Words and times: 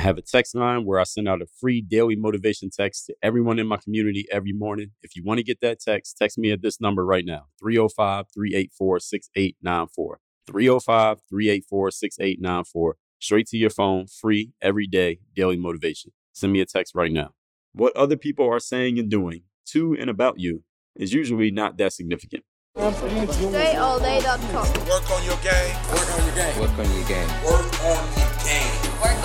I 0.00 0.02
have 0.04 0.16
a 0.16 0.22
text 0.22 0.54
line 0.54 0.86
where 0.86 0.98
I 0.98 1.02
send 1.02 1.28
out 1.28 1.42
a 1.42 1.46
free 1.60 1.82
daily 1.82 2.16
motivation 2.16 2.70
text 2.70 3.04
to 3.04 3.14
everyone 3.22 3.58
in 3.58 3.66
my 3.66 3.76
community 3.76 4.26
every 4.32 4.54
morning. 4.54 4.92
If 5.02 5.14
you 5.14 5.22
want 5.22 5.40
to 5.40 5.44
get 5.44 5.60
that 5.60 5.78
text, 5.78 6.16
text 6.16 6.38
me 6.38 6.52
at 6.52 6.62
this 6.62 6.80
number 6.80 7.04
right 7.04 7.26
now 7.26 7.48
305 7.60 8.24
384 8.32 8.98
6894. 8.98 10.20
305 10.46 11.18
384 11.28 11.90
6894. 11.90 12.96
Straight 13.18 13.46
to 13.48 13.58
your 13.58 13.68
phone, 13.68 14.06
free, 14.06 14.52
every 14.62 14.86
day, 14.86 15.18
daily 15.36 15.58
motivation. 15.58 16.12
Send 16.32 16.54
me 16.54 16.62
a 16.62 16.64
text 16.64 16.94
right 16.94 17.12
now. 17.12 17.32
What 17.74 17.94
other 17.94 18.16
people 18.16 18.48
are 18.48 18.58
saying 18.58 18.98
and 18.98 19.10
doing 19.10 19.42
to 19.66 19.94
and 20.00 20.08
about 20.08 20.40
you 20.40 20.64
is 20.96 21.12
usually 21.12 21.50
not 21.50 21.76
that 21.76 21.92
significant. 21.92 22.44
DreAllDay.com. 22.74 24.66
Work 24.88 25.10
on 25.10 25.24
your 25.26 25.36
game. 25.42 25.76
Work 25.92 26.10
on 26.14 26.24
your 26.24 26.34
game. 26.34 26.58
Work 26.58 26.78
on 26.78 26.90
your 26.90 27.04
game. 27.06 27.28
Work 27.44 27.80
on 27.84 28.06
your 28.06 28.16
game. 28.16 28.29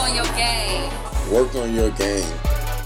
Work 0.06 0.14
on 0.14 0.24
your 0.24 0.36
game. 0.36 0.92
Work 1.34 1.56
on 1.56 1.74
your 1.74 1.90
game. 1.92 2.30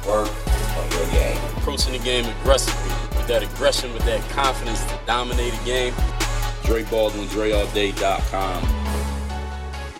Work 0.08 0.32
on 0.78 0.92
your 0.92 1.06
game. 1.12 1.38
Approaching 1.58 1.92
the 1.92 2.00
game 2.00 2.24
aggressively 2.24 2.94
with 3.18 3.28
that 3.28 3.44
aggression, 3.44 3.94
with 3.94 4.06
that 4.06 4.22
confidence 4.30 4.82
to 4.86 4.98
dominate 5.06 5.54
a 5.54 5.66
game. 5.66 5.94
Dre 6.64 6.84
Baldwin, 6.86 7.28
DreAllDay.com. 7.28 8.64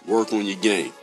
Work 0.08 0.32
on 0.32 0.46
your 0.46 0.56
game. 0.60 0.94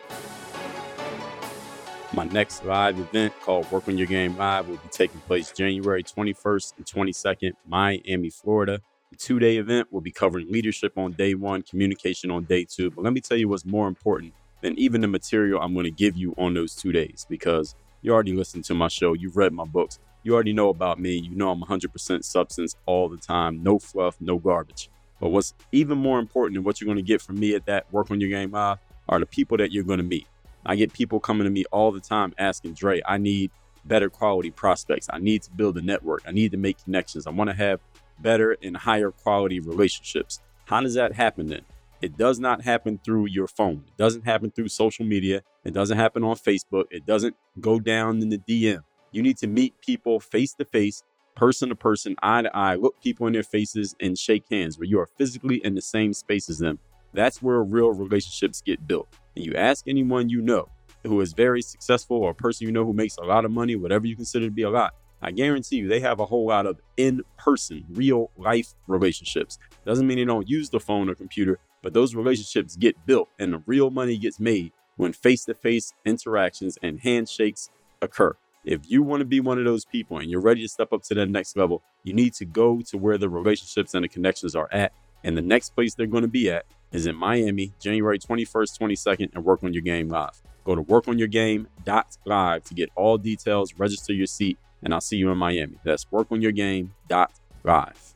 My 2.15 2.25
next 2.25 2.65
live 2.65 2.99
event 2.99 3.35
called 3.43 3.71
Work 3.71 3.87
on 3.87 3.99
Your 3.99 4.07
Game 4.07 4.39
Live 4.39 4.69
will 4.69 4.79
be 4.79 4.89
taking 4.91 5.21
place 5.21 5.51
January 5.51 6.03
21st 6.03 6.79
and 6.79 6.87
22nd, 6.87 7.53
Miami, 7.69 8.31
Florida. 8.31 8.81
The 9.11 9.19
two 9.19 9.39
day 9.39 9.59
event 9.59 9.93
will 9.93 10.01
be 10.01 10.13
covering 10.13 10.51
leadership 10.51 10.97
on 10.97 11.13
day 11.13 11.35
one, 11.35 11.61
communication 11.61 12.31
on 12.31 12.45
day 12.45 12.65
two. 12.65 12.91
But 12.91 13.05
let 13.05 13.13
me 13.13 13.21
tell 13.21 13.37
you 13.37 13.51
what's 13.51 13.67
more 13.67 13.87
important 13.87 14.33
than 14.67 14.77
even 14.81 15.01
the 15.01 15.07
material 15.07 15.63
I'm 15.63 15.75
going 15.75 15.85
to 15.85 15.93
give 15.93 16.17
you 16.17 16.35
on 16.37 16.55
those 16.55 16.75
two 16.75 16.91
days 16.91 17.25
because 17.31 17.77
you 18.03 18.13
already 18.13 18.33
listened 18.33 18.65
to 18.65 18.75
my 18.75 18.89
show, 18.89 19.13
you've 19.13 19.37
read 19.37 19.53
my 19.53 19.65
books, 19.65 20.01
you 20.25 20.35
already 20.35 20.53
know 20.53 20.71
about 20.71 20.99
me, 20.99 21.15
you 21.15 21.37
know 21.37 21.53
I'm 21.53 21.63
100% 21.63 22.25
substance 22.25 22.75
all 22.85 23.09
the 23.09 23.17
time, 23.17 23.63
no 23.63 23.79
fluff, 23.79 24.17
no 24.21 24.39
garbage. 24.39 24.91
But 25.21 25.29
what's 25.29 25.55
even 25.71 25.99
more 25.99 26.19
important 26.19 26.57
than 26.57 26.65
what 26.65 26.81
you're 26.81 26.87
going 26.87 26.97
to 26.97 27.03
get 27.03 27.23
from 27.23 27.39
me 27.39 27.55
at 27.55 27.67
that 27.67 27.91
Work 27.93 28.11
on 28.11 28.21
Your 28.21 28.29
Game 28.29 28.51
Live 28.51 28.79
are 29.09 29.21
the 29.21 29.27
people 29.27 29.57
that 29.59 29.71
you're 29.71 29.85
going 29.85 29.99
to 29.99 30.05
meet. 30.05 30.27
I 30.65 30.75
get 30.75 30.93
people 30.93 31.21
coming 31.21 31.45
to 31.45 31.51
me 31.51 31.65
all 31.71 31.93
the 31.93 32.01
time 32.01 32.35
asking, 32.37 32.75
Dre, 32.75 33.01
I 33.07 33.19
need 33.19 33.53
better 33.85 34.11
quality 34.11 34.51
prospects. 34.51 35.07
I 35.13 35.21
need 35.21 35.43
to 35.43 35.53
build 35.53 35.79
a 35.79 35.83
network. 35.83 36.25
I 36.27 36.33
need 36.33 36.51
to 36.51 36.59
make 36.59 36.83
connections. 36.83 37.29
I 37.29 37.31
want 37.31 37.51
to 37.51 37.57
have 37.57 37.79
better 38.19 38.57
and 38.61 38.77
higher 38.77 39.13
quality 39.13 39.61
relationships. 39.61 40.41
How 40.65 40.81
does 40.81 40.95
that 40.95 41.13
happen 41.13 41.47
then? 41.47 41.63
It 42.03 42.19
does 42.19 42.39
not 42.39 42.63
happen 42.63 43.01
through 43.05 43.27
your 43.27 43.47
phone. 43.47 43.85
It 43.87 43.97
doesn't 43.97 44.25
happen 44.25 44.51
through 44.51 44.69
social 44.69 45.05
media. 45.07 45.43
It 45.65 45.73
doesn't 45.73 45.97
happen 45.97 46.23
on 46.25 46.37
Facebook. 46.37 46.85
It 46.91 47.07
doesn't 47.07 47.35
go 47.61 47.81
down 47.81 48.21
in 48.21 48.29
the 48.29 48.39
DM. 48.39 48.81
You 49.13 49.23
need 49.23 49.39
to 49.39 49.47
meet 49.47 49.75
people 49.81 50.21
face 50.21 50.53
to 50.55 50.65
face, 50.67 51.03
person 51.35 51.71
to 51.71 51.75
person, 51.75 52.15
eye 52.23 52.43
to 52.43 52.55
eye, 52.55 52.75
look 52.75 53.01
people 53.03 53.27
in 53.27 53.33
their 53.33 53.43
faces 53.43 53.95
and 54.01 54.19
shake 54.19 54.45
hands 54.51 54.79
where 54.79 54.87
you 54.87 55.01
are 55.01 55.09
physically 55.17 55.57
in 55.65 55.75
the 55.75 55.83
same 55.83 56.13
space 56.13 56.51
as 56.51 56.59
them. 56.59 56.79
That's 57.15 57.41
where 57.41 57.63
real 57.63 57.93
relationships 57.93 58.61
get 58.61 58.87
built. 58.87 59.09
And 59.35 59.45
you 59.45 59.55
ask 59.55 59.89
anyone 59.89 60.29
you 60.29 60.43
know 60.43 60.69
who 61.03 61.21
is 61.23 61.33
very 61.33 61.63
successful 61.63 62.19
or 62.19 62.33
a 62.33 62.35
person 62.35 62.67
you 62.67 62.73
know 62.73 62.85
who 62.85 62.93
makes 62.93 63.17
a 63.17 63.23
lot 63.23 63.47
of 63.47 63.51
money, 63.51 63.75
whatever 63.75 64.07
you 64.07 64.17
consider 64.17 64.47
to 64.47 64.51
be 64.51 64.63
a 64.63 64.71
lot, 64.71 64.93
I 65.23 65.31
guarantee 65.31 65.77
you 65.77 65.89
they 65.89 66.01
have 66.01 66.21
a 66.21 66.27
whole 66.27 66.47
lot 66.47 66.67
of 66.67 66.79
in 66.97 67.23
person, 67.39 67.85
real 67.91 68.31
life 68.37 68.75
relationships. 68.87 69.59
Doesn't 69.87 70.07
mean 70.07 70.19
they 70.19 70.25
don't 70.25 70.49
use 70.49 70.69
the 70.69 70.81
phone 70.81 71.09
or 71.09 71.15
computer, 71.15 71.59
but 71.87 71.95
those 71.95 72.17
relationships 72.17 72.75
get 72.75 73.07
built 73.07 73.29
and 73.39 73.53
the 73.53 73.63
real 73.65 73.91
money 73.91 74.19
gets 74.19 74.41
made 74.41 74.73
when 74.97 75.13
face 75.13 75.45
to 75.45 75.55
face 75.55 75.95
interactions 76.05 76.77
and 76.83 76.99
handshakes 76.99 77.71
occur. 78.03 78.37
If 78.65 78.91
you 78.91 79.05
want 79.05 79.21
to 79.21 79.25
be 79.25 79.39
one 79.39 79.57
of 79.57 79.65
those 79.65 79.85
people 79.85 80.19
and 80.19 80.29
you're 80.29 80.41
ready 80.41 80.63
to 80.63 80.69
step 80.69 80.93
up 80.93 81.05
to 81.05 81.15
that 81.15 81.29
next 81.29 81.57
level, 81.57 81.85
you 82.03 82.13
need 82.13 82.35
to 82.35 82.45
go 82.45 82.81
to 82.89 82.99
where 82.99 83.19
the 83.19 83.29
relationships 83.29 83.95
and 83.95 84.03
the 84.03 84.09
connections 84.09 84.57
are 84.57 84.69
at. 84.73 84.95
And 85.23 85.37
the 85.37 85.43
next 85.43 85.77
place 85.77 85.95
they're 85.95 86.09
going 86.09 86.23
to 86.23 86.29
be 86.29 86.51
at 86.51 86.67
is 86.91 87.07
in 87.07 87.15
Miami, 87.15 87.73
January 87.79 88.19
21st, 88.19 88.81
22nd, 88.81 89.37
and 89.37 89.45
Work 89.45 89.63
on 89.63 89.73
Your 89.73 89.83
Game 89.83 90.09
Live. 90.09 90.43
Go 90.65 90.75
to 90.75 90.83
workonyourgame.live 90.83 92.65
to 92.65 92.75
get 92.75 92.91
all 92.97 93.17
details, 93.17 93.75
register 93.79 94.13
your 94.13 94.27
seat, 94.27 94.59
and 94.83 94.93
I'll 94.93 95.01
see 95.01 95.19
you 95.19 95.31
in 95.31 95.39
Miami. 95.39 95.79
That's 95.85 96.05
workonyourgame.live. 96.07 98.16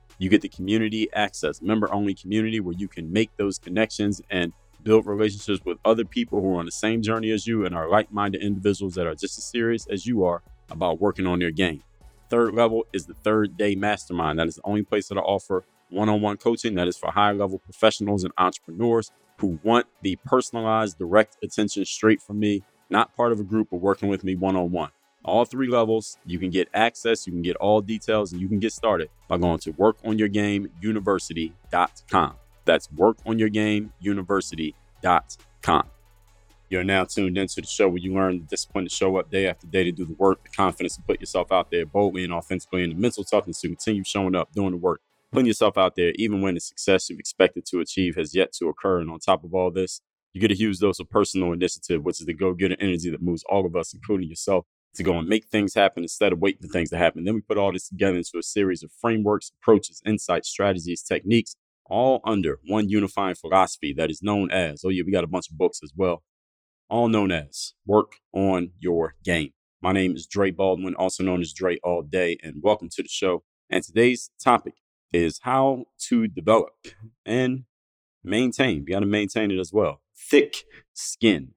you 0.21 0.29
get 0.29 0.41
the 0.41 0.49
community 0.49 1.09
access, 1.13 1.63
member 1.63 1.91
only 1.91 2.13
community 2.13 2.59
where 2.59 2.75
you 2.77 2.87
can 2.87 3.11
make 3.11 3.35
those 3.37 3.57
connections 3.57 4.21
and 4.29 4.53
build 4.83 5.07
relationships 5.07 5.65
with 5.65 5.79
other 5.83 6.05
people 6.05 6.39
who 6.39 6.55
are 6.55 6.59
on 6.59 6.65
the 6.65 6.71
same 6.71 7.01
journey 7.01 7.31
as 7.31 7.47
you 7.47 7.65
and 7.65 7.73
are 7.73 7.89
like 7.89 8.13
minded 8.13 8.43
individuals 8.43 8.93
that 8.93 9.07
are 9.07 9.15
just 9.15 9.39
as 9.39 9.43
serious 9.43 9.87
as 9.87 10.05
you 10.05 10.23
are 10.23 10.43
about 10.69 11.01
working 11.01 11.25
on 11.25 11.39
their 11.39 11.49
game. 11.49 11.81
Third 12.29 12.53
level 12.53 12.85
is 12.93 13.07
the 13.07 13.15
third 13.15 13.57
day 13.57 13.73
mastermind. 13.73 14.37
That 14.37 14.47
is 14.47 14.57
the 14.57 14.61
only 14.63 14.83
place 14.83 15.07
that 15.07 15.17
I 15.17 15.21
offer 15.21 15.63
one 15.89 16.07
on 16.07 16.21
one 16.21 16.37
coaching 16.37 16.75
that 16.75 16.87
is 16.87 16.97
for 16.97 17.09
high 17.11 17.31
level 17.31 17.57
professionals 17.57 18.23
and 18.23 18.31
entrepreneurs 18.37 19.11
who 19.39 19.59
want 19.63 19.87
the 20.03 20.17
personalized, 20.23 20.99
direct 20.99 21.35
attention 21.43 21.83
straight 21.83 22.21
from 22.21 22.39
me, 22.39 22.61
not 22.91 23.15
part 23.15 23.31
of 23.31 23.39
a 23.39 23.43
group, 23.43 23.69
but 23.71 23.77
working 23.77 24.07
with 24.07 24.23
me 24.23 24.35
one 24.35 24.55
on 24.55 24.69
one 24.69 24.91
all 25.23 25.45
three 25.45 25.67
levels. 25.67 26.17
You 26.25 26.39
can 26.39 26.49
get 26.49 26.67
access, 26.73 27.27
you 27.27 27.33
can 27.33 27.41
get 27.41 27.55
all 27.57 27.81
details, 27.81 28.31
and 28.31 28.39
you 28.41 28.47
can 28.47 28.59
get 28.59 28.71
started 28.73 29.09
by 29.27 29.37
going 29.37 29.59
to 29.59 29.73
workonyourgameuniversity.com. 29.73 32.35
That's 32.65 32.87
workonyourgameuniversity.com. 32.89 35.83
You're 36.69 36.83
now 36.85 37.03
tuned 37.03 37.37
into 37.37 37.59
the 37.59 37.67
show 37.67 37.89
where 37.89 37.97
you 37.97 38.13
learn 38.13 38.39
the 38.39 38.45
discipline 38.45 38.85
to 38.85 38.89
show 38.89 39.17
up 39.17 39.29
day 39.29 39.45
after 39.47 39.67
day 39.67 39.83
to 39.83 39.91
do 39.91 40.05
the 40.05 40.13
work, 40.13 40.41
the 40.43 40.49
confidence 40.49 40.95
to 40.95 41.01
put 41.01 41.19
yourself 41.19 41.51
out 41.51 41.69
there 41.69 41.85
boldly 41.85 42.23
and 42.23 42.31
authentically, 42.31 42.83
and 42.83 42.93
the 42.93 42.97
mental 42.97 43.25
toughness 43.25 43.59
to 43.59 43.67
continue 43.67 44.05
showing 44.05 44.35
up, 44.35 44.53
doing 44.53 44.71
the 44.71 44.77
work, 44.77 45.01
putting 45.33 45.47
yourself 45.47 45.77
out 45.77 45.97
there, 45.97 46.13
even 46.15 46.41
when 46.41 46.53
the 46.53 46.61
success 46.61 47.09
you've 47.09 47.19
expected 47.19 47.65
to 47.65 47.81
achieve 47.81 48.15
has 48.15 48.33
yet 48.33 48.53
to 48.53 48.69
occur. 48.69 49.01
And 49.01 49.11
on 49.11 49.19
top 49.19 49.43
of 49.43 49.53
all 49.53 49.69
this, 49.69 49.99
you 50.31 50.39
get 50.39 50.49
a 50.49 50.55
huge 50.55 50.79
dose 50.79 51.01
of 51.01 51.09
personal 51.09 51.51
initiative, 51.51 52.05
which 52.05 52.21
is 52.21 52.25
the 52.25 52.33
go 52.33 52.53
getter 52.53 52.77
energy 52.79 53.09
that 53.09 53.21
moves 53.21 53.43
all 53.49 53.65
of 53.65 53.75
us, 53.75 53.93
including 53.93 54.29
yourself, 54.29 54.65
to 54.95 55.03
go 55.03 55.17
and 55.17 55.27
make 55.27 55.45
things 55.45 55.73
happen 55.73 56.03
instead 56.03 56.33
of 56.33 56.39
waiting 56.39 56.61
for 56.61 56.67
things 56.67 56.89
to 56.89 56.97
happen. 56.97 57.23
Then 57.23 57.35
we 57.35 57.41
put 57.41 57.57
all 57.57 57.71
this 57.71 57.87
together 57.87 58.17
into 58.17 58.37
a 58.37 58.43
series 58.43 58.83
of 58.83 58.91
frameworks, 58.99 59.51
approaches, 59.61 60.01
insights, 60.05 60.49
strategies, 60.49 61.01
techniques, 61.01 61.55
all 61.85 62.21
under 62.25 62.59
one 62.67 62.89
unifying 62.89 63.35
philosophy 63.35 63.93
that 63.97 64.09
is 64.09 64.21
known 64.21 64.51
as, 64.51 64.83
oh 64.85 64.89
yeah, 64.89 65.03
we 65.05 65.11
got 65.11 65.23
a 65.23 65.27
bunch 65.27 65.49
of 65.49 65.57
books 65.57 65.79
as 65.83 65.93
well, 65.95 66.23
all 66.89 67.07
known 67.07 67.31
as 67.31 67.73
work 67.85 68.13
on 68.33 68.71
your 68.79 69.15
game. 69.23 69.51
My 69.81 69.91
name 69.91 70.15
is 70.15 70.27
Dre 70.27 70.51
Baldwin, 70.51 70.95
also 70.95 71.23
known 71.23 71.41
as 71.41 71.53
Dre 71.53 71.77
All 71.83 72.01
Day, 72.01 72.37
and 72.43 72.61
welcome 72.61 72.89
to 72.91 73.01
the 73.01 73.09
show. 73.09 73.43
And 73.69 73.83
today's 73.83 74.29
topic 74.43 74.75
is 75.11 75.39
how 75.41 75.85
to 76.09 76.27
develop 76.27 76.73
and 77.25 77.63
maintain. 78.23 78.83
We 78.85 78.93
got 78.93 78.99
to 78.99 79.05
maintain 79.05 79.51
it 79.51 79.59
as 79.59 79.73
well. 79.73 80.01
Thick 80.15 80.63
skin. 80.93 81.55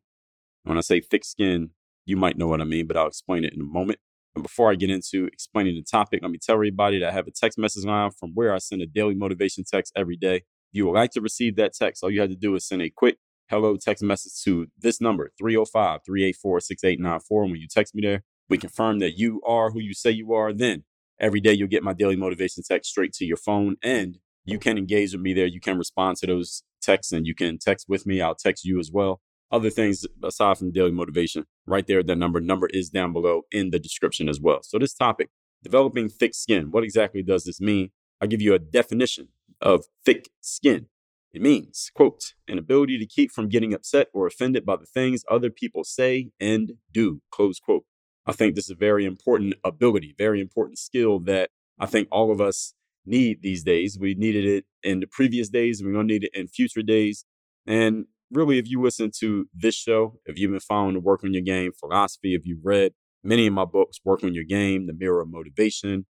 When 0.62 0.78
I 0.78 0.80
say 0.80 1.00
thick 1.00 1.24
skin, 1.24 1.70
you 2.04 2.16
might 2.16 2.36
know 2.36 2.46
what 2.46 2.60
I 2.60 2.64
mean, 2.64 2.86
but 2.86 2.96
I'll 2.96 3.06
explain 3.06 3.44
it 3.44 3.54
in 3.54 3.60
a 3.60 3.64
moment. 3.64 3.98
And 4.34 4.42
before 4.42 4.70
I 4.70 4.74
get 4.74 4.90
into 4.90 5.26
explaining 5.26 5.76
the 5.76 5.82
topic, 5.82 6.20
let 6.22 6.30
me 6.30 6.38
tell 6.38 6.54
everybody 6.54 6.98
that 6.98 7.08
I 7.08 7.12
have 7.12 7.26
a 7.26 7.30
text 7.30 7.58
message 7.58 7.84
line 7.84 8.10
from 8.10 8.32
where 8.34 8.52
I 8.52 8.58
send 8.58 8.82
a 8.82 8.86
daily 8.86 9.14
motivation 9.14 9.64
text 9.64 9.92
every 9.96 10.16
day. 10.16 10.36
If 10.36 10.42
you 10.72 10.86
would 10.86 10.94
like 10.94 11.12
to 11.12 11.20
receive 11.20 11.56
that 11.56 11.72
text, 11.72 12.02
all 12.02 12.10
you 12.10 12.20
have 12.20 12.30
to 12.30 12.36
do 12.36 12.54
is 12.56 12.66
send 12.66 12.82
a 12.82 12.90
quick 12.90 13.18
hello 13.48 13.76
text 13.76 14.02
message 14.02 14.32
to 14.44 14.66
this 14.78 15.00
number, 15.00 15.30
305 15.38 16.00
384 16.04 16.60
6894. 16.60 17.42
And 17.42 17.52
when 17.52 17.60
you 17.60 17.68
text 17.68 17.94
me 17.94 18.02
there, 18.02 18.24
we 18.48 18.58
confirm 18.58 18.98
that 18.98 19.16
you 19.16 19.40
are 19.46 19.70
who 19.70 19.80
you 19.80 19.94
say 19.94 20.10
you 20.10 20.32
are. 20.32 20.52
Then 20.52 20.84
every 21.20 21.40
day 21.40 21.52
you'll 21.52 21.68
get 21.68 21.84
my 21.84 21.92
daily 21.92 22.16
motivation 22.16 22.62
text 22.66 22.90
straight 22.90 23.12
to 23.14 23.24
your 23.24 23.36
phone 23.36 23.76
and 23.82 24.18
you 24.44 24.58
can 24.58 24.76
engage 24.76 25.12
with 25.12 25.22
me 25.22 25.32
there. 25.32 25.46
You 25.46 25.60
can 25.60 25.78
respond 25.78 26.18
to 26.18 26.26
those 26.26 26.64
texts 26.82 27.12
and 27.12 27.26
you 27.26 27.34
can 27.34 27.58
text 27.58 27.86
with 27.88 28.04
me. 28.04 28.20
I'll 28.20 28.34
text 28.34 28.64
you 28.64 28.78
as 28.78 28.90
well 28.92 29.20
other 29.50 29.70
things 29.70 30.06
aside 30.22 30.58
from 30.58 30.72
daily 30.72 30.90
motivation, 30.90 31.46
right 31.66 31.86
there, 31.86 32.02
that 32.02 32.16
number. 32.16 32.40
Number 32.40 32.68
is 32.72 32.90
down 32.90 33.12
below 33.12 33.42
in 33.52 33.70
the 33.70 33.78
description 33.78 34.28
as 34.28 34.40
well. 34.40 34.60
So, 34.62 34.78
this 34.78 34.94
topic, 34.94 35.30
developing 35.62 36.08
thick 36.08 36.34
skin, 36.34 36.70
what 36.70 36.84
exactly 36.84 37.22
does 37.22 37.44
this 37.44 37.60
mean? 37.60 37.90
I'll 38.20 38.28
give 38.28 38.42
you 38.42 38.54
a 38.54 38.58
definition 38.58 39.28
of 39.60 39.84
thick 40.04 40.30
skin. 40.40 40.86
It 41.32 41.42
means, 41.42 41.90
quote, 41.94 42.34
an 42.46 42.58
ability 42.58 42.98
to 42.98 43.06
keep 43.06 43.32
from 43.32 43.48
getting 43.48 43.74
upset 43.74 44.08
or 44.14 44.26
offended 44.26 44.64
by 44.64 44.76
the 44.76 44.86
things 44.86 45.24
other 45.28 45.50
people 45.50 45.82
say 45.82 46.30
and 46.38 46.74
do, 46.92 47.22
close 47.32 47.58
quote. 47.58 47.84
I 48.24 48.32
think 48.32 48.54
this 48.54 48.66
is 48.66 48.70
a 48.70 48.76
very 48.76 49.04
important 49.04 49.54
ability, 49.64 50.14
very 50.16 50.40
important 50.40 50.78
skill 50.78 51.18
that 51.20 51.50
I 51.78 51.86
think 51.86 52.08
all 52.10 52.30
of 52.30 52.40
us 52.40 52.74
need 53.04 53.42
these 53.42 53.64
days. 53.64 53.98
We 53.98 54.14
needed 54.14 54.46
it 54.46 54.64
in 54.82 55.00
the 55.00 55.06
previous 55.06 55.48
days, 55.48 55.82
we're 55.82 55.92
going 55.92 56.08
to 56.08 56.14
need 56.14 56.24
it 56.24 56.30
in 56.34 56.46
future 56.46 56.82
days. 56.82 57.24
And 57.66 58.06
really, 58.30 58.58
if 58.58 58.68
you 58.68 58.82
listen 58.82 59.10
to 59.20 59.46
this 59.54 59.74
show, 59.74 60.18
if 60.26 60.38
you've 60.38 60.50
been 60.50 60.60
following 60.60 60.94
the 60.94 61.00
Work 61.00 61.24
on 61.24 61.32
Your 61.32 61.42
Game 61.42 61.72
philosophy, 61.78 62.34
if 62.34 62.46
you've 62.46 62.64
read 62.64 62.92
many 63.22 63.46
of 63.46 63.52
my 63.52 63.64
books, 63.64 64.00
Work 64.04 64.24
on 64.24 64.34
Your 64.34 64.44
Game, 64.44 64.86
The 64.86 64.92
Mirror 64.92 65.22
of 65.22 65.30
Motivation, 65.30 66.06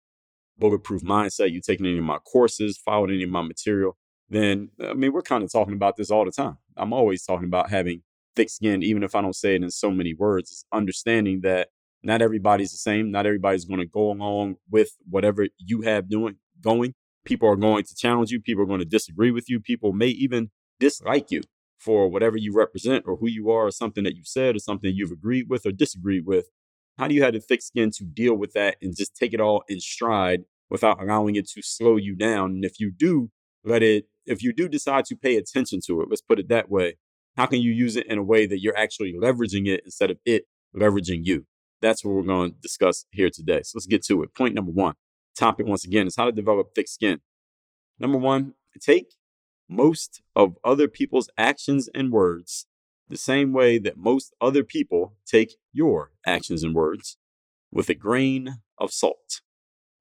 Bulletproof 0.59 1.03
Mindset, 1.03 1.51
you've 1.51 1.65
taken 1.65 1.87
any 1.87 1.99
of 1.99 2.05
my 2.05 2.19
courses, 2.19 2.79
followed 2.79 3.11
any 3.11 3.25
of 3.25 3.31
my 3.31 3.43
material, 3.43 3.97
then, 4.31 4.71
I 4.83 4.95
mean, 4.95 5.13
we're 5.13 5.23
kind 5.23 5.45
of 5.45 5.53
talking 5.53 5.75
about 5.75 5.97
this 5.97 6.11
all 6.11 6.25
the 6.25 6.31
time. 6.31 6.59
I'm 6.77 6.93
always 6.93 7.25
talking 7.25 7.47
about 7.47 7.71
having 7.71 8.03
thick 8.35 8.51
skin, 8.51 8.83
even 8.83 9.03
if 9.03 9.15
I 9.15 9.21
don't 9.21 9.37
say 9.37 9.55
it 9.55 9.63
in 9.63 9.71
so 9.71 9.91
many 9.91 10.15
words, 10.15 10.51
it's 10.51 10.65
understanding 10.73 11.41
that 11.43 11.69
not 12.03 12.21
everybody's 12.21 12.71
the 12.71 12.79
same. 12.79 13.11
Not 13.11 13.27
everybody's 13.27 13.65
going 13.65 13.81
to 13.81 13.87
go 13.87 14.11
along 14.13 14.57
with 14.71 14.91
whatever 15.09 15.49
you 15.59 15.83
have 15.83 16.09
doing 16.09 16.37
going. 16.61 16.95
People 17.25 17.49
are 17.49 17.57
going 17.57 17.85
to 17.85 17.95
challenge 17.95 18.31
you. 18.31 18.41
People 18.41 18.63
are 18.63 18.67
going 18.67 18.81
to 18.81 18.85
disagree 18.87 19.31
with 19.31 19.49
you. 19.49 19.59
People 19.59 19.93
may 19.93 20.09
even 20.09 20.51
dislike 20.79 21.31
you 21.31 21.43
for 21.79 22.09
whatever 22.09 22.37
you 22.37 22.53
represent 22.55 23.05
or 23.07 23.17
who 23.17 23.29
you 23.29 23.51
are 23.51 23.67
or 23.67 23.71
something 23.71 24.05
that 24.05 24.17
you've 24.17 24.27
said 24.27 24.57
or 24.57 24.59
something 24.59 24.95
you've 24.95 25.11
agreed 25.11 25.49
with 25.49 25.67
or 25.67 25.73
disagreed 25.73 26.25
with. 26.27 26.47
How 26.99 27.09
do 27.09 27.15
you 27.15 27.23
have 27.23 27.35
the 27.35 27.41
thick 27.41 27.63
skin 27.63 27.91
to 27.97 28.05
deal 28.05 28.35
with 28.35 28.53
that 28.53 28.77
and 28.81 28.97
just 28.97 29.17
take 29.17 29.35
it 29.35 29.41
all 29.41 29.65
in 29.69 29.81
stride 29.81 30.43
without 30.71 31.03
allowing 31.03 31.37
it 31.37 31.49
to 31.51 31.63
slow 31.63 31.97
you 31.97 32.15
down? 32.15 32.53
And 32.53 32.65
if 32.65 32.79
you 32.79 32.91
do 32.91 33.31
let 33.65 33.83
it, 33.83 34.07
if 34.27 34.43
you 34.43 34.53
do 34.53 34.69
decide 34.69 35.05
to 35.07 35.17
pay 35.17 35.37
attention 35.37 35.81
to 35.87 36.01
it, 36.01 36.09
let's 36.09 36.23
put 36.23 36.39
it 36.39 36.49
that 36.49 36.71
way, 36.71 36.97
how 37.37 37.47
can 37.47 37.61
you 37.61 37.73
use 37.73 37.97
it 37.97 38.07
in 38.07 38.19
a 38.19 38.23
way 38.23 38.47
that 38.47 38.61
you're 38.61 38.79
actually 38.79 39.13
leveraging 39.13 39.67
it 39.67 39.83
instead 39.85 40.11
of 40.11 40.19
it 40.25 40.45
leveraging 40.75 41.25
you? 41.25 41.47
That's 41.83 42.05
what 42.05 42.15
we're 42.15 42.23
going 42.23 42.53
to 42.53 42.61
discuss 42.61 43.05
here 43.11 43.29
today. 43.29 43.63
So 43.65 43.73
let's 43.77 43.87
get 43.87 44.05
to 44.07 44.23
it. 44.23 44.35
Point 44.35 44.55
number 44.55 44.71
one 44.71 44.95
topic, 45.37 45.67
once 45.67 45.85
again, 45.85 46.07
is 46.07 46.17
how 46.17 46.27
to 46.27 46.33
develop 46.33 46.75
thick 46.75 46.89
skin. 46.89 47.21
Number 47.99 48.19
one, 48.19 48.55
take 48.81 49.15
most 49.69 50.23
of 50.37 50.57
other 50.65 50.89
people's 50.89 51.29
actions 51.39 51.89
and 51.95 52.13
words 52.13 52.67
the 53.09 53.17
same 53.17 53.53
way 53.53 53.79
that 53.79 53.97
most 53.97 54.35
other 54.41 54.65
people 54.65 55.15
take 55.27 55.57
your 55.73 56.13
actions 56.27 56.63
and 56.63 56.75
words 56.75 57.19
with 57.71 57.89
a 57.89 57.95
grain 57.95 58.61
of 58.79 58.93
salt. 58.93 59.41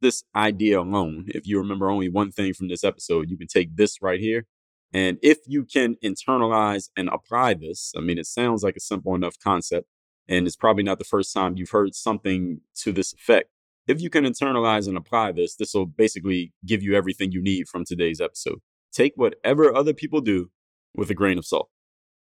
This 0.02 0.24
idea 0.36 0.80
alone, 0.80 1.26
if 1.30 1.48
you 1.48 1.58
remember 1.58 1.90
only 1.90 2.10
one 2.10 2.32
thing 2.32 2.54
from 2.54 2.68
this 2.68 2.84
episode, 2.84 3.30
you 3.30 3.38
can 3.38 3.48
take 3.48 3.76
this 3.76 4.02
right 4.02 4.20
here. 4.20 4.46
And 4.94 5.18
if 5.24 5.40
you 5.48 5.66
can 5.66 5.96
internalize 6.04 6.90
and 6.96 7.10
apply 7.10 7.56
this, 7.56 7.92
I 7.98 8.02
mean, 8.02 8.18
it 8.18 8.28
sounds 8.28 8.64
like 8.64 8.76
a 8.76 8.82
simple 8.82 9.16
enough 9.16 9.40
concept, 9.40 9.88
and 10.28 10.46
it's 10.46 10.56
probably 10.56 10.84
not 10.84 11.00
the 11.00 11.06
first 11.06 11.34
time 11.34 11.58
you've 11.58 11.72
heard 11.72 11.96
something 11.96 12.62
to 12.82 12.92
this 12.92 13.14
effect. 13.14 13.50
If 13.88 14.02
you 14.02 14.10
can 14.10 14.24
internalize 14.24 14.88
and 14.88 14.96
apply 14.96 15.32
this, 15.32 15.56
this 15.56 15.74
will 15.74 15.88
basically 15.88 16.54
give 16.66 16.84
you 16.84 16.96
everything 16.96 17.32
you 17.32 17.42
need 17.42 17.68
from 17.68 17.86
today's 17.86 18.22
episode. 18.22 18.60
Take 18.94 19.14
whatever 19.16 19.76
other 19.76 19.94
people 19.94 20.22
do 20.22 20.52
with 20.96 21.10
a 21.10 21.16
grain 21.16 21.38
of 21.38 21.46
salt. 21.46 21.70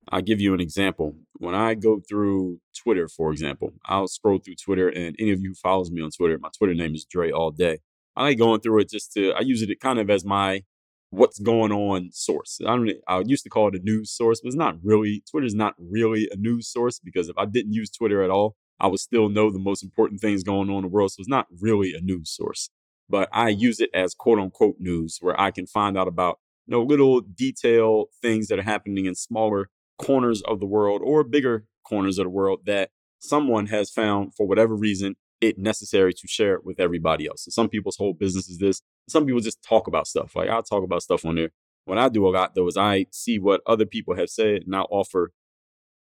I'll 0.09 0.23
give 0.23 0.41
you 0.41 0.55
an 0.55 0.61
example. 0.61 1.17
When 1.39 1.55
I 1.55 1.75
go 1.75 2.01
through 2.09 2.61
Twitter, 2.77 3.09
for 3.09 3.33
example, 3.33 3.75
I'll 3.87 4.09
scroll 4.09 4.39
through 4.39 4.55
Twitter, 4.55 4.89
and 4.89 5.15
any 5.19 5.31
of 5.31 5.41
you 5.41 5.51
who 5.51 5.55
follows 5.55 5.91
me 5.91 6.01
on 6.01 6.11
Twitter, 6.11 6.39
my 6.39 6.49
Twitter 6.57 6.75
name 6.75 6.95
is 6.95 7.05
Dre 7.05 7.31
All 7.31 7.51
Day. 7.51 7.79
I 8.17 8.23
like 8.23 8.39
going 8.39 8.61
through 8.61 8.81
it 8.81 8.91
just 8.91 9.13
to, 9.15 9.33
I 9.33 9.41
use 9.41 9.63
it 9.63 9.81
kind 9.81 9.99
of 9.99 10.11
as 10.11 10.25
my 10.25 10.63
what's 11.11 11.39
going 11.41 11.73
on 11.73 12.11
source. 12.13 12.61
I 12.65 12.77
don't 12.77 12.91
I 13.07 13.21
used 13.27 13.45
to 13.45 13.51
call 13.51 13.69
it 13.69 13.75
a 13.75 13.81
news 13.81 14.11
source, 14.11 14.41
but 14.41 14.49
it's 14.49 14.57
not 14.57 14.77
really 14.83 15.23
Twitter's 15.31 15.55
not 15.55 15.75
really 15.79 16.29
a 16.33 16.37
news 16.37 16.69
source 16.69 17.01
because 17.01 17.29
if 17.29 17.37
I 17.37 17.47
didn't 17.47 17.73
use 17.73 17.91
Twitter 17.91 18.23
at 18.23 18.31
all, 18.31 18.57
I 18.79 18.87
would 18.87 19.01
still 19.01 19.29
know 19.29 19.51
the 19.51 19.59
most 19.59 19.83
important 19.83 20.21
things 20.21 20.43
going 20.43 20.71
on 20.71 20.77
in 20.77 20.83
the 20.83 20.89
world. 20.89 21.13
So 21.13 21.21
it's 21.21 21.29
not 21.29 21.47
really 21.61 21.95
a 21.95 22.01
news 22.01 22.31
source. 22.31 22.71
But 23.09 23.29
I 23.33 23.49
use 23.49 23.81
it 23.81 23.91
as 23.93 24.15
quote 24.15 24.39
unquote 24.39 24.77
news 24.79 25.19
where 25.21 25.39
I 25.39 25.51
can 25.51 25.67
find 25.67 25.99
out 25.99 26.09
about 26.09 26.39
know 26.67 26.83
little 26.83 27.21
detail 27.21 28.07
things 28.23 28.49
that 28.49 28.59
are 28.59 28.63
happening 28.63 29.07
in 29.07 29.15
smaller 29.15 29.69
corners 29.99 30.43
of 30.43 30.61
the 30.61 30.67
world 30.67 31.03
or 31.05 31.25
bigger 31.25 31.67
corners 31.87 32.19
of 32.19 32.25
the 32.25 32.31
world 32.31 32.61
that 32.67 32.91
someone 33.19 33.67
has 33.67 33.91
found 33.91 34.35
for 34.35 34.47
whatever 34.47 34.75
reason 34.75 35.15
it 35.41 35.59
necessary 35.59 36.13
to 36.13 36.27
share 36.29 36.55
it 36.55 36.65
with 36.65 36.79
everybody 36.79 37.27
else. 37.27 37.45
So 37.45 37.51
some 37.51 37.69
people's 37.69 37.97
whole 37.97 38.13
business 38.13 38.49
is 38.49 38.59
this. 38.59 38.83
Some 39.09 39.27
people 39.27 39.41
just 39.41 39.63
talk 39.63 39.87
about 39.87 40.07
stuff. 40.07 40.37
Like 40.37 40.49
I'll 40.49 40.63
talk 40.63 40.85
about 40.85 41.03
stuff 41.03 41.25
on 41.25 41.37
there. 41.37 41.51
What 41.87 41.99
I 41.99 42.09
do 42.09 42.27
a 42.27 42.31
lot 42.31 42.55
though 42.55 42.69
is 42.69 42.77
I 42.77 43.07
see 43.11 43.39
what 43.39 43.63
other 43.67 43.87
people 43.87 44.17
have 44.17 44.29
said 44.29 44.63
and 44.63 44.77
I'll 44.77 44.87
offer 44.91 45.33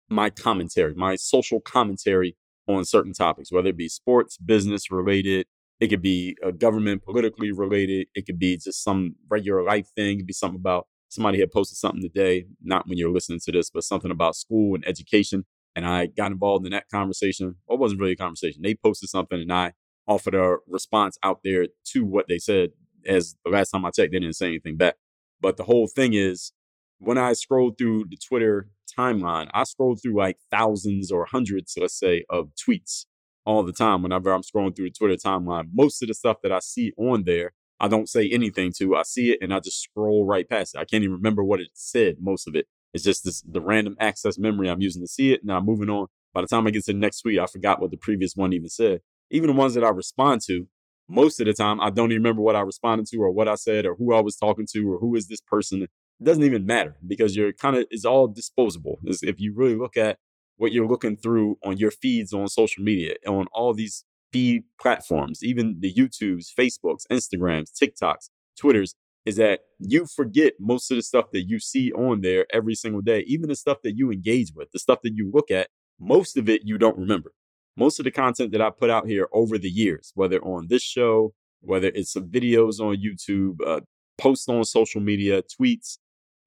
my 0.09 0.31
commentary, 0.31 0.95
my 0.95 1.17
social 1.17 1.61
commentary 1.61 2.37
on 2.69 2.85
certain 2.85 3.13
topics, 3.13 3.51
whether 3.51 3.71
it 3.71 3.77
be 3.77 3.89
sports, 3.89 4.37
business 4.37 4.91
related, 4.91 5.47
it 5.83 5.89
could 5.89 6.01
be 6.01 6.37
a 6.45 6.53
government 6.53 7.03
politically 7.03 7.51
related, 7.51 8.07
it 8.15 8.25
could 8.25 8.39
be 8.39 8.57
just 8.57 8.85
some 8.85 9.17
regular 9.29 9.65
life 9.65 9.89
thing, 9.97 10.15
it 10.15 10.17
could 10.19 10.27
be 10.29 10.33
something 10.33 10.61
about 10.61 10.87
somebody 11.09 11.41
had 11.41 11.51
posted 11.51 11.77
something 11.77 12.01
today, 12.01 12.47
not 12.63 12.87
when 12.87 12.97
you're 12.97 13.11
listening 13.11 13.41
to 13.41 13.51
this, 13.51 13.69
but 13.69 13.83
something 13.83 14.13
about 14.13 14.37
school 14.37 14.77
and 14.77 14.87
education 14.87 15.45
and 15.75 15.85
I 15.85 16.07
got 16.07 16.31
involved 16.31 16.67
in 16.67 16.73
that 16.73 16.89
conversation. 16.89 17.57
Well, 17.67 17.77
it 17.77 17.81
wasn't 17.81 18.01
really 18.01 18.13
a 18.13 18.17
conversation. 18.17 18.63
They 18.63 18.75
posted 18.77 19.09
something 19.09 19.41
and 19.41 19.53
I 19.53 19.73
offered 20.07 20.37
a 20.37 20.59
response 20.69 21.19
out 21.25 21.41
there 21.43 21.67
to 21.93 22.05
what 22.05 22.27
they 22.29 22.39
said. 22.39 22.71
As 23.05 23.35
the 23.45 23.51
last 23.51 23.71
time 23.71 23.85
I 23.85 23.91
checked, 23.91 24.13
they 24.13 24.21
didn't 24.21 24.37
say 24.37 24.47
anything 24.47 24.77
back. 24.77 24.95
But 25.41 25.57
the 25.57 25.65
whole 25.65 25.89
thing 25.89 26.15
is 26.15 26.53
when 26.99 27.19
I 27.19 27.33
scrolled 27.33 27.77
through 27.77 28.05
the 28.09 28.17
Twitter 28.17 28.69
timeline, 28.97 29.49
I 29.53 29.65
scroll 29.65 29.97
through 29.97 30.17
like 30.17 30.37
thousands 30.53 31.11
or 31.11 31.25
hundreds, 31.25 31.75
let's 31.77 31.99
say, 31.99 32.25
of 32.31 32.51
tweets 32.55 33.07
all 33.45 33.63
the 33.63 33.73
time 33.73 34.03
whenever 34.03 34.33
I'm 34.33 34.43
scrolling 34.43 34.75
through 34.75 34.87
the 34.87 34.95
Twitter 34.95 35.17
timeline. 35.17 35.69
Most 35.73 36.03
of 36.03 36.09
the 36.09 36.15
stuff 36.15 36.39
that 36.43 36.53
I 36.53 36.61
see 36.61 36.93
on 36.97 37.25
there, 37.25 37.53
I 37.81 37.89
don't 37.89 38.09
say 38.09 38.29
anything 38.31 38.73
to. 38.79 38.95
I 38.97 39.03
see 39.03 39.33
it 39.33 39.39
and 39.43 39.53
I 39.53 39.61
just 39.61 39.81
scroll 39.81 40.25
right 40.25 40.49
past 40.49 40.75
it. 40.75 40.79
I 40.79 40.85
can't 40.85 41.03
even 41.03 41.17
remember 41.17 41.43
what 41.43 41.61
it 41.61 41.69
said, 41.75 42.17
most 42.21 42.47
of 42.47 42.55
it. 42.55 42.67
It's 42.95 43.05
just 43.05 43.25
this, 43.25 43.43
the 43.43 43.61
random 43.61 43.97
access 43.99 44.39
memory 44.39 44.69
I'm 44.69 44.81
using 44.81 45.03
to 45.03 45.09
see 45.09 45.33
it. 45.33 45.41
Now 45.45 45.61
moving 45.61 45.91
on. 45.91 46.07
By 46.35 46.43
the 46.43 46.47
time 46.47 46.67
I 46.67 46.71
get 46.71 46.85
to 46.85 46.93
the 46.93 46.99
next 46.99 47.21
tweet, 47.21 47.39
I 47.39 47.47
forgot 47.47 47.81
what 47.81 47.91
the 47.91 47.97
previous 47.97 48.35
one 48.35 48.53
even 48.53 48.69
said. 48.69 49.01
Even 49.31 49.49
the 49.49 49.57
ones 49.57 49.75
that 49.75 49.85
I 49.85 49.89
respond 49.89 50.43
to, 50.47 50.67
most 51.09 51.41
of 51.41 51.47
the 51.47 51.53
time, 51.53 51.81
I 51.81 51.91
don't 51.91 52.11
even 52.13 52.23
remember 52.23 52.43
what 52.43 52.57
I 52.57 52.61
responded 52.61 53.07
to 53.09 53.19
or 53.19 53.31
what 53.31 53.49
I 53.49 53.55
said 53.57 53.85
or 53.85 53.97
who 53.97 54.15
I 54.15 54.21
was 54.21 54.37
talking 54.37 54.67
to 54.73 54.93
or 54.93 54.99
who 54.99 55.15
is 55.15 55.29
this 55.29 55.41
person. 55.41 55.83
It 55.83 55.91
doesn't 56.23 56.45
even 56.45 56.65
matter 56.65 56.97
because 57.07 57.37
you're 57.37 57.53
kind 57.53 57.77
of, 57.77 57.87
it's 57.91 58.05
all 58.05 58.29
disposable. 58.29 58.99
It's, 59.05 59.23
if 59.23 59.41
you 59.41 59.53
really 59.55 59.75
look 59.75 59.97
at 59.97 60.19
what 60.57 60.73
you're 60.73 60.87
looking 60.87 61.17
through 61.17 61.59
on 61.65 61.77
your 61.77 61.91
feeds 61.91 62.33
on 62.33 62.49
social 62.49 62.83
media, 62.83 63.15
on 63.27 63.47
all 63.53 63.75
these 63.75 64.05
feed 64.33 64.65
platforms, 64.81 65.43
even 65.43 65.77
the 65.81 65.93
YouTubes, 65.93 66.47
Facebooks, 66.59 67.07
Instagrams, 67.11 67.71
TikToks, 67.73 68.31
Twitters, 68.59 68.95
is 69.25 69.37
that 69.37 69.61
you 69.79 70.07
forget 70.07 70.55
most 70.59 70.91
of 70.91 70.97
the 70.97 71.03
stuff 71.03 71.27
that 71.33 71.43
you 71.43 71.59
see 71.59 71.93
on 71.93 72.23
there 72.23 72.47
every 72.53 72.75
single 72.75 73.01
day, 73.01 73.21
even 73.27 73.49
the 73.49 73.55
stuff 73.55 73.79
that 73.85 73.97
you 73.97 74.11
engage 74.11 74.53
with, 74.55 74.71
the 74.73 74.79
stuff 74.79 75.01
that 75.03 75.15
you 75.15 75.31
look 75.33 75.51
at, 75.51 75.69
most 76.01 76.37
of 76.37 76.49
it 76.49 76.63
you 76.65 76.79
don't 76.79 76.99
remember. 76.99 77.33
Most 77.77 78.01
of 78.01 78.05
the 78.05 78.11
content 78.11 78.53
that 78.53 78.61
I 78.61 78.71
put 78.71 78.91
out 78.91 79.07
here 79.07 79.29
over 79.33 79.59
the 79.59 79.71
years, 79.71 80.13
whether 80.15 80.39
on 80.43 80.67
this 80.69 80.83
show, 80.83 81.33
whether 81.61 81.89
it's 81.89 82.13
some 82.13 82.29
videos 82.29 82.81
on 82.81 82.97
YouTube, 82.97 83.57
uh, 83.65 83.81
posts 84.19 84.49
on 84.49 84.65
social 84.65 85.01
media, 85.01 85.43
tweets, 85.43 85.99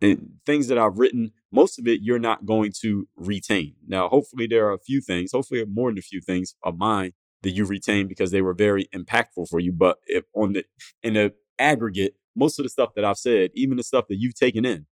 and 0.02 0.32
things 0.46 0.68
that 0.68 0.78
I've 0.78 0.98
written, 0.98 1.32
most 1.52 1.80
of 1.80 1.88
it 1.88 2.02
you're 2.02 2.20
not 2.20 2.46
going 2.46 2.74
to 2.82 3.08
retain. 3.16 3.76
Now, 3.88 4.10
hopefully, 4.10 4.48
there 4.48 4.68
are 4.68 4.74
a 4.74 4.80
few 4.80 5.02
things, 5.02 5.32
hopefully, 5.32 5.64
more 5.66 5.90
than 5.90 5.98
a 5.98 6.02
few 6.02 6.22
things 6.22 6.56
of 6.64 6.78
mine 6.78 7.14
that 7.44 7.52
you 7.52 7.66
retain 7.66 8.08
because 8.08 8.32
they 8.32 8.42
were 8.42 8.54
very 8.54 8.88
impactful 8.94 9.48
for 9.50 9.60
you. 9.60 9.72
But 9.72 9.98
if 10.08 10.26
on 10.34 10.54
the 10.54 10.66
in 11.04 11.14
the 11.14 11.34
aggregate, 11.60 12.16
most 12.36 12.60
of 12.60 12.64
the 12.64 12.70
stuff 12.70 12.90
that 12.96 13.06
I've 13.06 13.18
said, 13.18 13.52
even 13.54 13.78
the 13.78 13.84
stuff 13.84 14.06
that 14.10 14.18
you've 14.18 14.36
taken 14.36 14.66
in, 14.66 14.88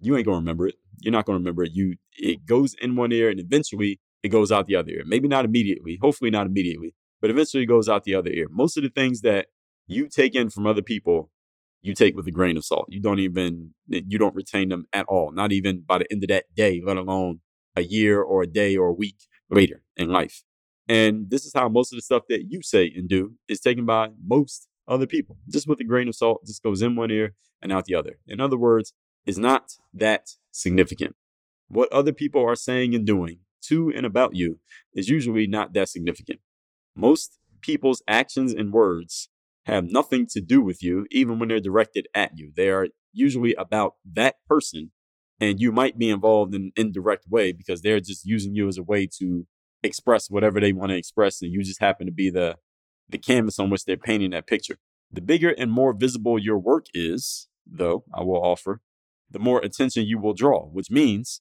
you 0.00 0.16
ain't 0.16 0.26
gonna 0.26 0.38
remember 0.38 0.66
it. 0.66 0.76
You're 1.00 1.12
not 1.12 1.26
gonna 1.26 1.38
remember 1.38 1.64
it. 1.64 1.72
You 1.74 1.96
it 2.16 2.46
goes 2.46 2.74
in 2.80 2.96
one 2.96 3.12
ear 3.12 3.28
and 3.28 3.40
eventually 3.40 4.00
it 4.22 4.28
goes 4.28 4.50
out 4.50 4.66
the 4.66 4.76
other 4.76 4.90
ear. 4.90 5.02
Maybe 5.06 5.28
not 5.28 5.44
immediately, 5.44 5.98
hopefully 6.00 6.30
not 6.30 6.46
immediately, 6.46 6.94
but 7.20 7.30
eventually 7.30 7.64
it 7.64 7.66
goes 7.66 7.88
out 7.88 8.04
the 8.04 8.14
other 8.14 8.30
ear. 8.30 8.46
Most 8.50 8.76
of 8.76 8.82
the 8.82 8.90
things 8.90 9.20
that 9.22 9.46
you 9.86 10.08
take 10.08 10.34
in 10.34 10.50
from 10.50 10.66
other 10.66 10.82
people, 10.82 11.30
you 11.82 11.94
take 11.94 12.16
with 12.16 12.26
a 12.26 12.32
grain 12.32 12.56
of 12.56 12.64
salt. 12.64 12.86
You 12.88 13.00
don't 13.00 13.20
even 13.20 13.74
eh, 13.92 14.02
you 14.06 14.18
don't 14.18 14.34
retain 14.34 14.68
them 14.68 14.86
at 14.92 15.06
all. 15.06 15.32
Not 15.32 15.52
even 15.52 15.84
by 15.86 15.98
the 15.98 16.12
end 16.12 16.24
of 16.24 16.28
that 16.28 16.46
day, 16.54 16.82
let 16.84 16.96
alone 16.96 17.40
a 17.76 17.82
year 17.82 18.20
or 18.20 18.42
a 18.42 18.46
day 18.46 18.76
or 18.76 18.88
a 18.88 18.94
week 18.94 19.16
later 19.50 19.82
in 19.96 20.10
life. 20.10 20.42
And 20.88 21.30
this 21.30 21.44
is 21.44 21.52
how 21.54 21.68
most 21.68 21.92
of 21.92 21.96
the 21.96 22.02
stuff 22.02 22.24
that 22.28 22.46
you 22.48 22.62
say 22.62 22.92
and 22.94 23.08
do 23.08 23.34
is 23.46 23.60
taken 23.60 23.84
by 23.84 24.08
most 24.24 24.68
other 24.86 25.06
people, 25.06 25.36
just 25.48 25.68
with 25.68 25.80
a 25.80 25.84
grain 25.84 26.08
of 26.08 26.14
salt, 26.14 26.46
just 26.46 26.62
goes 26.62 26.80
in 26.80 26.96
one 26.96 27.10
ear 27.10 27.34
and 27.60 27.70
out 27.70 27.84
the 27.84 27.94
other. 27.94 28.18
In 28.26 28.40
other 28.40 28.56
words, 28.56 28.94
is 29.26 29.38
not 29.38 29.72
that 29.92 30.30
significant. 30.50 31.14
What 31.68 31.92
other 31.92 32.12
people 32.12 32.42
are 32.42 32.56
saying 32.56 32.94
and 32.94 33.06
doing 33.06 33.40
to 33.64 33.92
and 33.94 34.06
about 34.06 34.34
you 34.34 34.58
is 34.94 35.10
usually 35.10 35.46
not 35.46 35.74
that 35.74 35.90
significant. 35.90 36.40
Most 36.96 37.38
people's 37.60 38.02
actions 38.08 38.54
and 38.54 38.72
words 38.72 39.28
have 39.68 39.84
nothing 39.90 40.26
to 40.30 40.40
do 40.40 40.60
with 40.60 40.82
you, 40.82 41.06
even 41.10 41.38
when 41.38 41.48
they're 41.48 41.60
directed 41.60 42.08
at 42.14 42.32
you. 42.36 42.52
They 42.56 42.70
are 42.70 42.88
usually 43.12 43.54
about 43.54 43.94
that 44.12 44.36
person, 44.48 44.92
and 45.40 45.60
you 45.60 45.72
might 45.72 45.98
be 45.98 46.10
involved 46.10 46.54
in 46.54 46.62
an 46.62 46.72
indirect 46.76 47.26
way 47.28 47.52
because 47.52 47.82
they're 47.82 48.00
just 48.00 48.24
using 48.24 48.54
you 48.54 48.66
as 48.66 48.78
a 48.78 48.82
way 48.82 49.08
to 49.18 49.46
express 49.82 50.30
whatever 50.30 50.60
they 50.60 50.72
want 50.72 50.90
to 50.90 50.96
express, 50.96 51.42
and 51.42 51.52
you 51.52 51.62
just 51.62 51.80
happen 51.80 52.06
to 52.06 52.12
be 52.12 52.30
the 52.30 52.56
the 53.10 53.18
canvas 53.18 53.58
on 53.58 53.70
which 53.70 53.84
they're 53.84 53.96
painting 53.96 54.30
that 54.30 54.46
picture. 54.46 54.76
The 55.10 55.22
bigger 55.22 55.50
and 55.50 55.70
more 55.70 55.94
visible 55.94 56.38
your 56.38 56.58
work 56.58 56.86
is, 56.92 57.48
though, 57.66 58.04
I 58.12 58.22
will 58.22 58.42
offer, 58.42 58.82
the 59.30 59.38
more 59.38 59.60
attention 59.60 60.04
you 60.04 60.18
will 60.18 60.34
draw, 60.34 60.66
which 60.66 60.90
means 60.90 61.40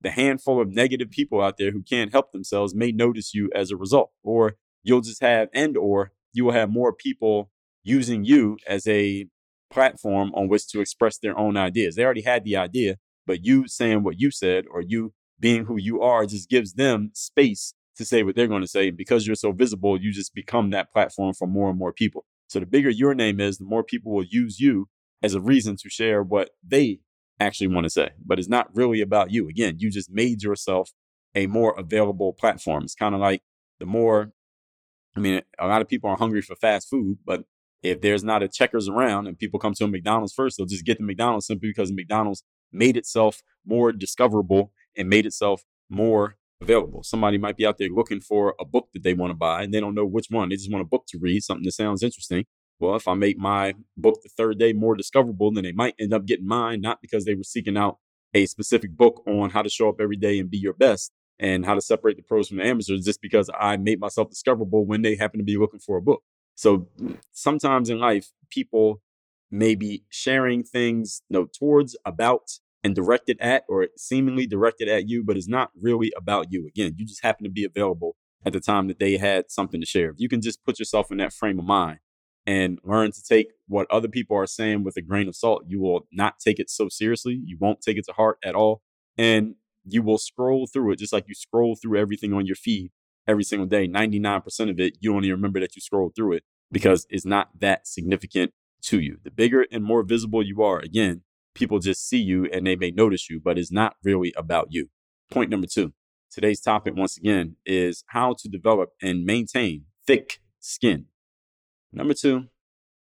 the 0.00 0.10
handful 0.10 0.60
of 0.60 0.68
negative 0.68 1.10
people 1.10 1.40
out 1.40 1.56
there 1.56 1.70
who 1.70 1.82
can't 1.82 2.10
help 2.10 2.32
themselves 2.32 2.74
may 2.74 2.90
notice 2.90 3.32
you 3.32 3.48
as 3.54 3.70
a 3.70 3.76
result, 3.76 4.10
or 4.24 4.56
you'll 4.82 5.00
just 5.00 5.22
have, 5.22 5.48
and 5.54 5.76
or 5.76 6.12
you 6.32 6.44
will 6.44 6.52
have 6.52 6.68
more 6.70 6.92
people 6.92 7.50
using 7.84 8.24
you 8.24 8.56
as 8.66 8.86
a 8.88 9.26
platform 9.70 10.32
on 10.34 10.48
which 10.48 10.66
to 10.68 10.80
express 10.80 11.18
their 11.18 11.38
own 11.38 11.56
ideas. 11.56 11.94
They 11.94 12.04
already 12.04 12.22
had 12.22 12.44
the 12.44 12.56
idea, 12.56 12.96
but 13.26 13.44
you 13.44 13.68
saying 13.68 14.02
what 14.02 14.18
you 14.18 14.30
said 14.30 14.64
or 14.70 14.80
you 14.80 15.12
being 15.38 15.66
who 15.66 15.76
you 15.76 16.00
are 16.00 16.26
just 16.26 16.48
gives 16.48 16.74
them 16.74 17.10
space 17.12 17.74
to 17.96 18.04
say 18.04 18.22
what 18.22 18.34
they're 18.34 18.48
going 18.48 18.62
to 18.62 18.68
say. 18.68 18.90
Because 18.90 19.26
you're 19.26 19.36
so 19.36 19.52
visible, 19.52 20.00
you 20.00 20.12
just 20.12 20.34
become 20.34 20.70
that 20.70 20.92
platform 20.92 21.34
for 21.34 21.46
more 21.46 21.70
and 21.70 21.78
more 21.78 21.92
people. 21.92 22.24
So 22.48 22.60
the 22.60 22.66
bigger 22.66 22.90
your 22.90 23.14
name 23.14 23.40
is, 23.40 23.58
the 23.58 23.64
more 23.64 23.82
people 23.84 24.12
will 24.12 24.24
use 24.24 24.60
you 24.60 24.88
as 25.22 25.34
a 25.34 25.40
reason 25.40 25.76
to 25.76 25.88
share 25.88 26.22
what 26.22 26.50
they 26.66 27.00
actually 27.40 27.68
want 27.68 27.84
to 27.84 27.90
say. 27.90 28.10
But 28.24 28.38
it's 28.38 28.48
not 28.48 28.74
really 28.74 29.00
about 29.00 29.30
you. 29.32 29.48
Again, 29.48 29.76
you 29.78 29.90
just 29.90 30.10
made 30.10 30.42
yourself 30.42 30.92
a 31.34 31.46
more 31.46 31.74
available 31.78 32.32
platform. 32.32 32.84
It's 32.84 32.94
kind 32.94 33.14
of 33.14 33.20
like 33.20 33.42
the 33.80 33.86
more, 33.86 34.32
I 35.16 35.20
mean, 35.20 35.42
a 35.58 35.66
lot 35.66 35.80
of 35.80 35.88
people 35.88 36.10
are 36.10 36.16
hungry 36.16 36.42
for 36.42 36.54
fast 36.54 36.88
food, 36.88 37.18
but 37.24 37.44
if 37.84 38.00
there's 38.00 38.24
not 38.24 38.42
a 38.42 38.48
checkers 38.48 38.88
around 38.88 39.26
and 39.26 39.38
people 39.38 39.60
come 39.60 39.74
to 39.74 39.84
a 39.84 39.88
McDonald's 39.88 40.32
first, 40.32 40.56
they'll 40.56 40.66
just 40.66 40.86
get 40.86 40.96
the 40.96 41.04
McDonald's 41.04 41.46
simply 41.46 41.68
because 41.68 41.92
McDonald's 41.92 42.42
made 42.72 42.96
itself 42.96 43.42
more 43.64 43.92
discoverable 43.92 44.72
and 44.96 45.08
made 45.08 45.26
itself 45.26 45.64
more 45.90 46.36
available. 46.62 47.02
Somebody 47.02 47.36
might 47.36 47.58
be 47.58 47.66
out 47.66 47.76
there 47.76 47.90
looking 47.90 48.22
for 48.22 48.54
a 48.58 48.64
book 48.64 48.88
that 48.94 49.02
they 49.02 49.12
want 49.12 49.32
to 49.32 49.34
buy 49.34 49.62
and 49.62 49.72
they 49.72 49.80
don't 49.80 49.94
know 49.94 50.06
which 50.06 50.28
one. 50.30 50.48
They 50.48 50.56
just 50.56 50.72
want 50.72 50.80
a 50.80 50.88
book 50.88 51.04
to 51.08 51.18
read, 51.18 51.42
something 51.42 51.64
that 51.64 51.72
sounds 51.72 52.02
interesting. 52.02 52.46
Well, 52.80 52.96
if 52.96 53.06
I 53.06 53.14
make 53.14 53.36
my 53.36 53.74
book 53.98 54.20
the 54.22 54.30
third 54.30 54.58
day 54.58 54.72
more 54.72 54.96
discoverable, 54.96 55.52
then 55.52 55.64
they 55.64 55.72
might 55.72 55.94
end 56.00 56.14
up 56.14 56.24
getting 56.24 56.46
mine, 56.46 56.80
not 56.80 57.02
because 57.02 57.26
they 57.26 57.34
were 57.34 57.44
seeking 57.44 57.76
out 57.76 57.98
a 58.32 58.46
specific 58.46 58.96
book 58.96 59.22
on 59.26 59.50
how 59.50 59.60
to 59.60 59.68
show 59.68 59.90
up 59.90 60.00
every 60.00 60.16
day 60.16 60.38
and 60.38 60.50
be 60.50 60.58
your 60.58 60.72
best 60.72 61.12
and 61.38 61.66
how 61.66 61.74
to 61.74 61.82
separate 61.82 62.16
the 62.16 62.22
pros 62.22 62.48
from 62.48 62.56
the 62.56 62.64
amateurs, 62.64 63.04
just 63.04 63.20
because 63.20 63.50
I 63.58 63.76
made 63.76 64.00
myself 64.00 64.30
discoverable 64.30 64.86
when 64.86 65.02
they 65.02 65.16
happen 65.16 65.38
to 65.38 65.44
be 65.44 65.58
looking 65.58 65.80
for 65.80 65.98
a 65.98 66.02
book. 66.02 66.22
So 66.54 66.88
sometimes 67.32 67.90
in 67.90 67.98
life, 67.98 68.30
people 68.50 69.02
may 69.50 69.74
be 69.74 70.04
sharing 70.08 70.62
things 70.62 71.22
you 71.28 71.38
know, 71.38 71.46
towards, 71.46 71.96
about, 72.04 72.50
and 72.82 72.94
directed 72.94 73.38
at, 73.40 73.64
or 73.68 73.88
seemingly 73.96 74.46
directed 74.46 74.88
at 74.88 75.08
you, 75.08 75.24
but 75.24 75.36
it's 75.36 75.48
not 75.48 75.70
really 75.80 76.12
about 76.16 76.52
you. 76.52 76.66
Again, 76.66 76.94
you 76.96 77.06
just 77.06 77.22
happen 77.22 77.44
to 77.44 77.50
be 77.50 77.64
available 77.64 78.16
at 78.44 78.52
the 78.52 78.60
time 78.60 78.88
that 78.88 78.98
they 78.98 79.16
had 79.16 79.50
something 79.50 79.80
to 79.80 79.86
share. 79.86 80.10
If 80.10 80.16
you 80.18 80.28
can 80.28 80.42
just 80.42 80.64
put 80.64 80.78
yourself 80.78 81.10
in 81.10 81.16
that 81.18 81.32
frame 81.32 81.58
of 81.58 81.64
mind 81.64 81.98
and 82.46 82.78
learn 82.84 83.10
to 83.12 83.22
take 83.22 83.52
what 83.66 83.90
other 83.90 84.08
people 84.08 84.36
are 84.36 84.46
saying 84.46 84.84
with 84.84 84.96
a 84.96 85.02
grain 85.02 85.28
of 85.28 85.36
salt, 85.36 85.64
you 85.66 85.80
will 85.80 86.06
not 86.12 86.38
take 86.40 86.58
it 86.58 86.68
so 86.68 86.88
seriously. 86.90 87.40
You 87.42 87.56
won't 87.58 87.80
take 87.80 87.96
it 87.96 88.04
to 88.06 88.12
heart 88.12 88.38
at 88.44 88.54
all. 88.54 88.82
And 89.16 89.54
you 89.86 90.02
will 90.02 90.18
scroll 90.18 90.66
through 90.66 90.92
it 90.92 90.98
just 90.98 91.12
like 91.12 91.24
you 91.26 91.34
scroll 91.34 91.76
through 91.76 91.98
everything 91.98 92.32
on 92.34 92.44
your 92.44 92.56
feed 92.56 92.90
every 93.26 93.44
single 93.44 93.66
day. 93.66 93.88
99% 93.88 94.70
of 94.70 94.80
it, 94.80 94.96
you 95.00 95.12
don't 95.12 95.28
remember 95.28 95.60
that 95.60 95.74
you 95.76 95.80
scrolled 95.80 96.14
through 96.14 96.34
it 96.34 96.44
because 96.70 97.06
it's 97.10 97.24
not 97.24 97.48
that 97.60 97.86
significant 97.86 98.52
to 98.82 99.00
you. 99.00 99.18
The 99.22 99.30
bigger 99.30 99.66
and 99.70 99.84
more 99.84 100.02
visible 100.02 100.42
you 100.42 100.62
are, 100.62 100.78
again, 100.78 101.22
people 101.54 101.78
just 101.78 102.08
see 102.08 102.18
you 102.18 102.46
and 102.46 102.66
they 102.66 102.76
may 102.76 102.90
notice 102.90 103.30
you, 103.30 103.40
but 103.42 103.58
it's 103.58 103.72
not 103.72 103.96
really 104.02 104.32
about 104.36 104.68
you. 104.70 104.88
Point 105.30 105.50
number 105.50 105.66
two. 105.66 105.92
Today's 106.30 106.60
topic, 106.60 106.94
once 106.96 107.16
again, 107.16 107.56
is 107.64 108.02
how 108.08 108.34
to 108.40 108.48
develop 108.48 108.90
and 109.00 109.24
maintain 109.24 109.84
thick 110.04 110.40
skin. 110.58 111.06
Number 111.92 112.12
two, 112.12 112.46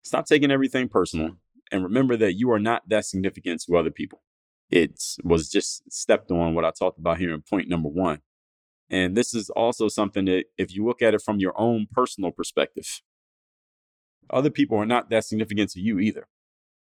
stop 0.03 0.27
taking 0.27 0.51
everything 0.51 0.89
personal 0.89 1.37
and 1.71 1.85
remember 1.85 2.17
that 2.17 2.35
you 2.35 2.51
are 2.51 2.59
not 2.59 2.89
that 2.89 3.05
significant 3.05 3.63
to 3.67 3.77
other 3.77 3.91
people. 3.91 4.23
It 4.71 5.01
was 5.23 5.51
just 5.51 5.91
stepped 5.93 6.31
on 6.31 6.55
what 6.55 6.65
I 6.65 6.71
talked 6.71 6.99
about 6.99 7.19
here 7.19 7.33
in 7.35 7.43
point 7.43 7.69
number 7.69 7.89
one. 7.89 8.21
And 8.91 9.17
this 9.17 9.35
is 9.35 9.51
also 9.51 9.89
something 9.89 10.25
that, 10.27 10.45
if 10.57 10.75
you 10.75 10.87
look 10.87 11.03
at 11.03 11.15
it 11.15 11.23
from 11.23 11.39
your 11.39 11.59
own 11.61 11.87
personal 11.91 12.31
perspective, 12.31 13.03
other 14.31 14.51
people 14.51 14.79
are 14.79 14.87
not 14.87 15.11
that 15.11 15.25
significant 15.25 15.71
to 15.71 15.81
you 15.81 15.99
either. 15.99 16.27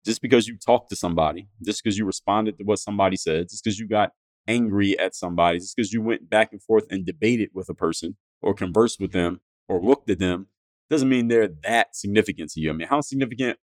Just 0.05 0.21
because 0.21 0.47
you 0.47 0.57
talked 0.57 0.89
to 0.89 0.95
somebody, 0.95 1.47
just 1.63 1.83
because 1.83 1.97
you 1.97 2.05
responded 2.05 2.57
to 2.57 2.63
what 2.63 2.79
somebody 2.79 3.15
said, 3.15 3.49
just 3.49 3.63
because 3.63 3.79
you 3.79 3.87
got 3.87 4.11
angry 4.47 4.97
at 4.99 5.15
somebody, 5.15 5.59
just 5.59 5.75
because 5.75 5.93
you 5.93 6.01
went 6.01 6.29
back 6.29 6.51
and 6.51 6.61
forth 6.61 6.85
and 6.89 7.05
debated 7.05 7.49
with 7.53 7.69
a 7.69 7.73
person 7.73 8.17
or 8.41 8.53
conversed 8.53 8.99
with 8.99 9.13
them 9.13 9.39
or 9.69 9.81
looked 9.81 10.09
at 10.09 10.19
them, 10.19 10.47
doesn't 10.89 11.07
mean 11.09 11.27
they're 11.27 11.49
that 11.63 11.95
significant 11.95 12.51
to 12.51 12.59
you. 12.59 12.69
I 12.69 12.73
mean, 12.73 12.87
how 12.87 13.01
significant 13.01 13.57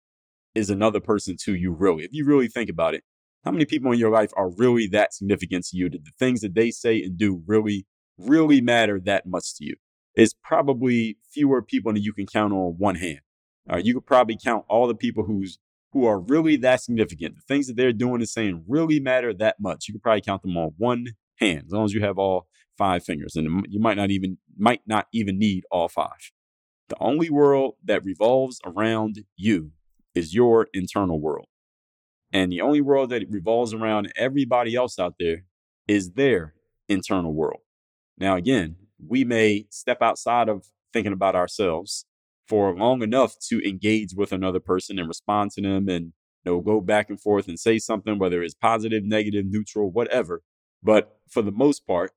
is 0.53 0.69
another 0.69 0.99
person 0.99 1.35
to 1.45 1.55
you 1.55 1.71
really? 1.71 2.03
If 2.03 2.13
you 2.13 2.25
really 2.25 2.47
think 2.47 2.69
about 2.69 2.93
it, 2.93 3.03
how 3.43 3.51
many 3.51 3.65
people 3.65 3.91
in 3.91 3.99
your 3.99 4.11
life 4.11 4.31
are 4.37 4.49
really 4.49 4.87
that 4.87 5.13
significant 5.13 5.65
to 5.67 5.77
you 5.77 5.89
that 5.89 6.03
the 6.03 6.11
things 6.19 6.41
that 6.41 6.53
they 6.53 6.69
say 6.71 7.01
and 7.01 7.17
do 7.17 7.41
really, 7.47 7.87
really 8.17 8.61
matter 8.61 8.99
that 9.05 9.25
much 9.25 9.55
to 9.55 9.65
you? 9.65 9.75
It's 10.15 10.33
probably 10.43 11.17
fewer 11.31 11.61
people 11.61 11.93
than 11.93 12.01
you 12.01 12.13
can 12.13 12.25
count 12.25 12.53
on 12.53 12.75
one 12.77 12.95
hand. 12.95 13.19
You 13.83 13.93
could 13.93 14.05
probably 14.05 14.37
count 14.41 14.65
all 14.69 14.87
the 14.87 14.95
people 14.95 15.23
who's 15.25 15.59
who 15.93 16.05
are 16.05 16.19
really 16.19 16.57
that 16.57 16.81
significant. 16.81 17.35
The 17.35 17.41
things 17.47 17.67
that 17.67 17.75
they're 17.75 17.93
doing 17.93 18.15
and 18.15 18.29
saying 18.29 18.63
really 18.67 18.99
matter 18.99 19.33
that 19.33 19.55
much. 19.59 19.87
You 19.87 19.93
could 19.93 20.03
probably 20.03 20.21
count 20.21 20.41
them 20.41 20.57
on 20.57 20.73
one 20.77 21.07
hand, 21.39 21.63
as 21.67 21.71
long 21.71 21.85
as 21.85 21.93
you 21.93 22.01
have 22.01 22.17
all 22.17 22.47
five 22.77 23.03
fingers, 23.03 23.35
and 23.35 23.65
you 23.69 23.79
might 23.79 23.97
not 23.97 24.11
even 24.11 24.37
might 24.57 24.81
not 24.85 25.07
even 25.13 25.37
need 25.37 25.63
all 25.71 25.87
five. 25.87 26.31
The 26.89 26.97
only 26.99 27.29
world 27.29 27.75
that 27.83 28.03
revolves 28.03 28.59
around 28.65 29.23
you 29.35 29.71
is 30.15 30.33
your 30.33 30.67
internal 30.73 31.19
world. 31.19 31.47
And 32.31 32.51
the 32.51 32.61
only 32.61 32.81
world 32.81 33.09
that 33.09 33.23
revolves 33.29 33.73
around 33.73 34.11
everybody 34.15 34.75
else 34.75 34.99
out 34.99 35.15
there 35.19 35.43
is 35.87 36.13
their 36.13 36.53
internal 36.89 37.33
world. 37.33 37.61
Now, 38.17 38.35
again, 38.35 38.75
we 39.05 39.23
may 39.23 39.67
step 39.69 40.01
outside 40.01 40.49
of 40.49 40.65
thinking 40.93 41.13
about 41.13 41.35
ourselves 41.35 42.05
for 42.47 42.75
long 42.75 43.03
enough 43.03 43.35
to 43.49 43.67
engage 43.67 44.13
with 44.15 44.31
another 44.31 44.59
person 44.59 44.97
and 44.97 45.07
respond 45.07 45.51
to 45.51 45.61
them 45.61 45.89
and 45.89 46.13
you 46.45 46.51
know, 46.53 46.61
go 46.61 46.81
back 46.81 47.09
and 47.09 47.19
forth 47.19 47.47
and 47.47 47.59
say 47.59 47.77
something, 47.77 48.17
whether 48.17 48.41
it's 48.41 48.53
positive, 48.53 49.03
negative, 49.03 49.45
neutral, 49.45 49.91
whatever. 49.91 50.41
But 50.81 51.19
for 51.29 51.41
the 51.41 51.51
most 51.51 51.85
part, 51.85 52.13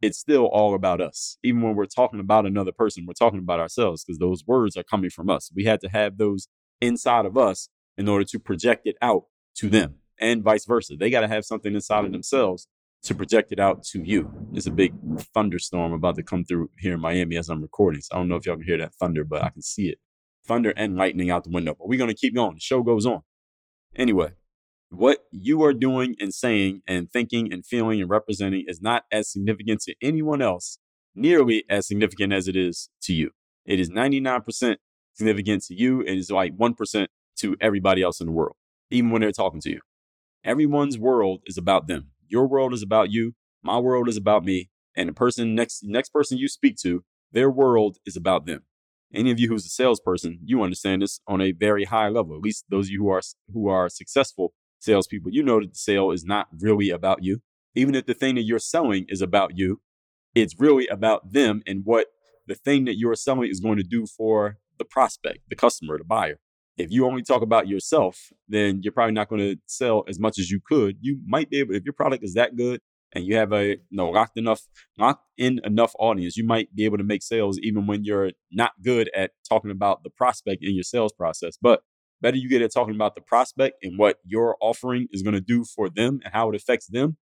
it's 0.00 0.18
still 0.18 0.46
all 0.46 0.74
about 0.74 1.00
us. 1.00 1.38
Even 1.42 1.62
when 1.62 1.74
we're 1.74 1.86
talking 1.86 2.20
about 2.20 2.46
another 2.46 2.72
person, 2.72 3.04
we're 3.06 3.14
talking 3.14 3.38
about 3.38 3.60
ourselves 3.60 4.04
because 4.04 4.18
those 4.18 4.46
words 4.46 4.76
are 4.76 4.82
coming 4.82 5.10
from 5.10 5.30
us. 5.30 5.50
We 5.54 5.64
had 5.64 5.80
to 5.80 5.88
have 5.88 6.18
those 6.18 6.48
inside 6.80 7.26
of 7.26 7.36
us 7.36 7.68
in 7.96 8.08
order 8.08 8.24
to 8.24 8.38
project 8.38 8.86
it 8.86 8.96
out 9.02 9.24
to 9.56 9.68
them 9.68 9.96
and 10.18 10.42
vice 10.42 10.64
versa. 10.64 10.96
They 10.96 11.10
got 11.10 11.20
to 11.20 11.28
have 11.28 11.44
something 11.44 11.74
inside 11.74 12.04
of 12.04 12.12
themselves 12.12 12.66
to 13.04 13.14
project 13.14 13.52
it 13.52 13.58
out 13.58 13.82
to 13.82 14.02
you. 14.02 14.30
There's 14.52 14.66
a 14.66 14.70
big 14.70 14.94
thunderstorm 15.34 15.92
about 15.92 16.14
to 16.16 16.22
come 16.22 16.44
through 16.44 16.70
here 16.78 16.94
in 16.94 17.00
Miami 17.00 17.36
as 17.36 17.48
I'm 17.48 17.62
recording. 17.62 18.00
So 18.00 18.14
I 18.14 18.18
don't 18.18 18.28
know 18.28 18.36
if 18.36 18.46
y'all 18.46 18.56
can 18.56 18.64
hear 18.64 18.78
that 18.78 18.94
thunder, 18.94 19.24
but 19.24 19.42
I 19.42 19.50
can 19.50 19.62
see 19.62 19.88
it. 19.88 19.98
Thunder 20.46 20.72
and 20.76 20.96
lightning 20.96 21.30
out 21.30 21.44
the 21.44 21.50
window. 21.50 21.74
But 21.78 21.88
we're 21.88 21.98
going 21.98 22.10
to 22.10 22.16
keep 22.16 22.34
going. 22.34 22.54
The 22.54 22.60
show 22.60 22.82
goes 22.82 23.06
on. 23.06 23.22
Anyway, 23.96 24.32
what 24.88 25.24
you 25.30 25.62
are 25.64 25.74
doing 25.74 26.14
and 26.20 26.32
saying 26.32 26.82
and 26.86 27.10
thinking 27.10 27.52
and 27.52 27.66
feeling 27.66 28.00
and 28.00 28.10
representing 28.10 28.64
is 28.68 28.80
not 28.80 29.04
as 29.10 29.30
significant 29.30 29.80
to 29.82 29.94
anyone 30.00 30.40
else, 30.40 30.78
nearly 31.14 31.64
as 31.68 31.88
significant 31.88 32.32
as 32.32 32.46
it 32.46 32.56
is 32.56 32.88
to 33.02 33.12
you. 33.12 33.30
It 33.66 33.80
is 33.80 33.90
99% 33.90 34.76
significant 35.14 35.64
to 35.64 35.74
you. 35.74 36.00
And 36.00 36.10
It 36.10 36.18
is 36.18 36.30
like 36.30 36.56
1% 36.56 37.06
to 37.38 37.56
everybody 37.60 38.02
else 38.02 38.20
in 38.20 38.26
the 38.26 38.32
world, 38.32 38.56
even 38.90 39.10
when 39.10 39.22
they're 39.22 39.32
talking 39.32 39.60
to 39.62 39.70
you. 39.70 39.80
Everyone's 40.44 40.98
world 40.98 41.40
is 41.46 41.58
about 41.58 41.86
them. 41.88 42.11
Your 42.32 42.46
world 42.46 42.72
is 42.72 42.82
about 42.82 43.10
you. 43.10 43.34
My 43.62 43.78
world 43.78 44.08
is 44.08 44.16
about 44.16 44.42
me. 44.42 44.70
And 44.96 45.10
the 45.10 45.12
person 45.12 45.54
next, 45.54 45.84
next 45.84 46.08
person 46.08 46.38
you 46.38 46.48
speak 46.48 46.76
to, 46.78 47.04
their 47.30 47.50
world 47.50 47.98
is 48.06 48.16
about 48.16 48.46
them. 48.46 48.62
Any 49.14 49.30
of 49.30 49.38
you 49.38 49.48
who's 49.48 49.66
a 49.66 49.68
salesperson, 49.68 50.38
you 50.42 50.62
understand 50.62 51.02
this 51.02 51.20
on 51.28 51.42
a 51.42 51.52
very 51.52 51.84
high 51.84 52.08
level. 52.08 52.34
At 52.34 52.40
least 52.40 52.64
those 52.70 52.86
of 52.86 52.92
you 52.92 53.02
who 53.02 53.10
are 53.10 53.20
who 53.52 53.68
are 53.68 53.90
successful 53.90 54.54
salespeople, 54.80 55.30
you 55.30 55.42
know 55.42 55.60
that 55.60 55.72
the 55.72 55.78
sale 55.78 56.10
is 56.10 56.24
not 56.24 56.48
really 56.58 56.88
about 56.88 57.22
you. 57.22 57.42
Even 57.74 57.94
if 57.94 58.06
the 58.06 58.14
thing 58.14 58.36
that 58.36 58.44
you're 58.44 58.58
selling 58.58 59.04
is 59.08 59.20
about 59.20 59.58
you, 59.58 59.82
it's 60.34 60.58
really 60.58 60.86
about 60.86 61.32
them 61.32 61.62
and 61.66 61.82
what 61.84 62.06
the 62.46 62.54
thing 62.54 62.86
that 62.86 62.96
you're 62.96 63.14
selling 63.14 63.50
is 63.50 63.60
going 63.60 63.76
to 63.76 63.84
do 63.84 64.06
for 64.06 64.56
the 64.78 64.86
prospect, 64.86 65.40
the 65.50 65.56
customer, 65.56 65.98
the 65.98 66.04
buyer. 66.04 66.38
If 66.78 66.90
you 66.90 67.06
only 67.06 67.22
talk 67.22 67.42
about 67.42 67.68
yourself, 67.68 68.32
then 68.48 68.80
you're 68.82 68.92
probably 68.92 69.12
not 69.12 69.28
going 69.28 69.40
to 69.40 69.56
sell 69.66 70.04
as 70.08 70.18
much 70.18 70.38
as 70.38 70.50
you 70.50 70.60
could. 70.64 70.96
You 71.00 71.18
might 71.26 71.50
be 71.50 71.58
able, 71.58 71.74
if 71.74 71.84
your 71.84 71.92
product 71.92 72.24
is 72.24 72.34
that 72.34 72.56
good, 72.56 72.80
and 73.14 73.26
you 73.26 73.36
have 73.36 73.52
a 73.52 73.68
you 73.68 73.78
know, 73.90 74.08
locked 74.08 74.38
enough 74.38 74.62
locked 74.98 75.26
in 75.36 75.60
enough 75.64 75.92
audience, 75.98 76.36
you 76.36 76.46
might 76.46 76.74
be 76.74 76.84
able 76.84 76.98
to 76.98 77.04
make 77.04 77.22
sales 77.22 77.58
even 77.62 77.86
when 77.86 78.04
you're 78.04 78.32
not 78.50 78.72
good 78.82 79.10
at 79.14 79.32
talking 79.48 79.70
about 79.70 80.02
the 80.02 80.10
prospect 80.10 80.64
in 80.64 80.74
your 80.74 80.84
sales 80.84 81.12
process. 81.12 81.56
But 81.60 81.82
better 82.20 82.36
you 82.36 82.48
get 82.48 82.62
at 82.62 82.72
talking 82.72 82.94
about 82.94 83.14
the 83.14 83.20
prospect 83.20 83.76
and 83.82 83.98
what 83.98 84.16
your 84.24 84.56
offering 84.60 85.08
is 85.10 85.22
going 85.22 85.34
to 85.34 85.40
do 85.40 85.64
for 85.64 85.88
them 85.88 86.20
and 86.24 86.32
how 86.32 86.48
it 86.50 86.56
affects 86.56 86.86
them, 86.86 87.16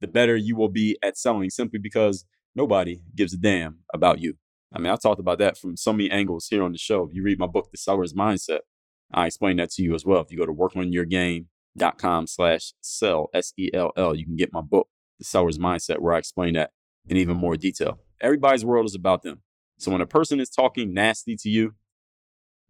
the 0.00 0.08
better 0.08 0.36
you 0.36 0.56
will 0.56 0.68
be 0.68 0.98
at 1.02 1.16
selling 1.16 1.50
simply 1.50 1.78
because 1.78 2.24
nobody 2.54 3.00
gives 3.14 3.34
a 3.34 3.38
damn 3.38 3.80
about 3.94 4.18
you. 4.20 4.34
I 4.72 4.78
mean, 4.78 4.92
I 4.92 4.96
talked 4.96 5.20
about 5.20 5.38
that 5.38 5.56
from 5.56 5.76
so 5.76 5.92
many 5.92 6.10
angles 6.10 6.48
here 6.50 6.62
on 6.62 6.72
the 6.72 6.78
show. 6.78 7.04
If 7.04 7.14
you 7.14 7.22
read 7.22 7.38
my 7.38 7.46
book, 7.46 7.68
The 7.70 7.78
Seller's 7.78 8.14
Mindset, 8.14 8.60
I 9.12 9.26
explain 9.26 9.56
that 9.58 9.70
to 9.72 9.82
you 9.82 9.94
as 9.94 10.04
well. 10.04 10.20
If 10.20 10.30
you 10.30 10.38
go 10.38 10.46
to 10.46 10.52
workonyourgame.com 10.52 12.26
slash 12.26 12.72
sell, 12.80 13.30
S-E-L-L, 13.32 14.14
you 14.14 14.24
can 14.24 14.36
get 14.36 14.52
my 14.52 14.60
book, 14.60 14.88
The 15.18 15.24
Seller's 15.24 15.58
Mindset, 15.58 16.00
where 16.00 16.14
I 16.14 16.18
explain 16.18 16.54
that 16.54 16.70
in 17.08 17.16
even 17.16 17.36
more 17.36 17.56
detail. 17.56 18.00
Everybody's 18.20 18.64
world 18.64 18.86
is 18.86 18.94
about 18.94 19.22
them. 19.22 19.42
So 19.78 19.90
when 19.90 20.00
a 20.00 20.06
person 20.06 20.40
is 20.40 20.50
talking 20.50 20.92
nasty 20.92 21.36
to 21.36 21.48
you, 21.48 21.74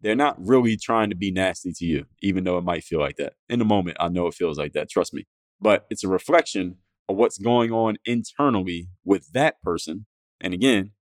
they're 0.01 0.15
not 0.15 0.35
really 0.39 0.77
trying 0.77 1.09
to 1.09 1.15
be 1.15 1.31
nasty 1.31 1.73
to 1.73 1.85
you, 1.85 2.05
even 2.21 2.43
though 2.43 2.57
it 2.57 2.63
might 2.63 2.83
feel 2.83 2.99
like 2.99 3.15
that. 3.15 3.33
In 3.49 3.59
the 3.59 3.65
moment, 3.65 3.97
I 3.99 4.09
know 4.09 4.27
it 4.27 4.35
feels 4.35 4.57
like 4.57 4.73
that, 4.73 4.89
trust 4.89 5.13
me. 5.13 5.25
But 5.59 5.87
it's 5.89 6.03
a 6.03 6.07
reflection 6.07 6.75
of 7.09 7.15
what's 7.15 7.39
going 7.39 7.71
on 7.71 7.97
internally 8.05 8.89
with 9.03 9.31
that 9.31 9.59
person. 9.63 10.05
And 10.39 10.53
again, 10.53 10.91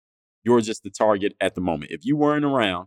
you're 0.45 0.61
just 0.61 0.83
the 0.83 0.91
target 0.91 1.35
at 1.41 1.55
the 1.55 1.61
moment. 1.61 1.91
If 1.91 2.05
you 2.05 2.17
weren't 2.17 2.45
around, 2.45 2.87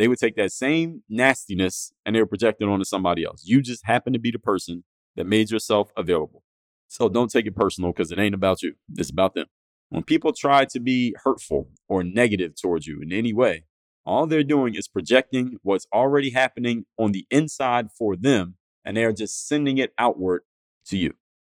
they 0.00 0.08
would 0.08 0.18
take 0.18 0.36
that 0.36 0.50
same 0.50 1.02
nastiness 1.08 1.92
and 2.06 2.16
they 2.16 2.20
would 2.20 2.30
project 2.30 2.62
it 2.62 2.68
onto 2.68 2.84
somebody 2.84 3.22
else. 3.24 3.42
You 3.44 3.60
just 3.60 3.84
happen 3.84 4.14
to 4.14 4.18
be 4.18 4.30
the 4.30 4.38
person 4.38 4.84
that 5.16 5.26
made 5.26 5.50
yourself 5.50 5.92
available. 5.96 6.42
So 6.88 7.08
don't 7.08 7.30
take 7.30 7.46
it 7.46 7.54
personal 7.54 7.92
because 7.92 8.10
it 8.10 8.18
ain't 8.18 8.34
about 8.34 8.62
you. 8.62 8.74
It's 8.96 9.10
about 9.10 9.34
them. 9.34 9.46
When 9.90 10.02
people 10.02 10.32
try 10.32 10.64
to 10.66 10.80
be 10.80 11.14
hurtful 11.22 11.68
or 11.86 12.02
negative 12.02 12.54
towards 12.60 12.86
you 12.86 13.00
in 13.02 13.12
any 13.12 13.32
way, 13.34 13.64
all 14.06 14.26
they're 14.26 14.42
doing 14.42 14.74
is 14.74 14.88
projecting 14.88 15.58
what's 15.62 15.86
already 15.92 16.30
happening 16.30 16.86
on 16.98 17.12
the 17.12 17.26
inside 17.30 17.88
for 17.92 18.16
them, 18.16 18.54
and 18.84 18.96
they're 18.96 19.12
just 19.12 19.46
sending 19.46 19.78
it 19.78 19.92
outward 19.98 20.42
to 20.86 20.96
you. 20.96 21.12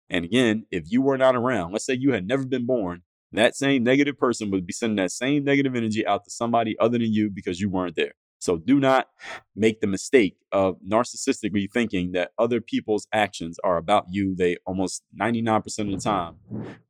And 0.10 0.25
again, 0.25 0.65
if 0.71 0.91
you 0.91 1.01
were 1.01 1.17
not 1.17 1.36
around, 1.36 1.74
let's 1.74 1.86
say 1.86 1.93
you 1.93 2.13
had 2.13 2.27
never 2.27 2.45
been 2.45 2.65
born, 2.65 3.03
that 3.31 3.55
same 3.55 3.83
negative 3.83 4.17
person 4.17 4.50
would 4.51 4.65
be 4.65 4.74
sending 4.74 4.98
that 4.98 5.12
same 5.12 5.43
negative 5.43 5.75
energy 5.75 6.05
out 6.05 6.25
to 6.25 6.31
somebody 6.31 6.75
other 6.79 6.98
than 6.98 7.13
you 7.13 7.29
because 7.29 7.62
you 7.62 7.69
weren't 7.69 7.95
there. 7.95 8.13
So 8.41 8.57
do 8.57 8.79
not 8.79 9.07
make 9.55 9.81
the 9.81 9.88
mistake 9.88 10.36
of 10.51 10.77
narcissistically 10.81 11.71
thinking 11.71 12.12
that 12.13 12.31
other 12.39 12.60
people's 12.60 13.07
actions 13.13 13.60
are 13.63 13.77
about 13.77 14.05
you. 14.10 14.36
They 14.36 14.57
almost 14.65 15.03
99% 15.19 15.67
of 15.79 15.91
the 15.91 15.98
time 15.98 16.38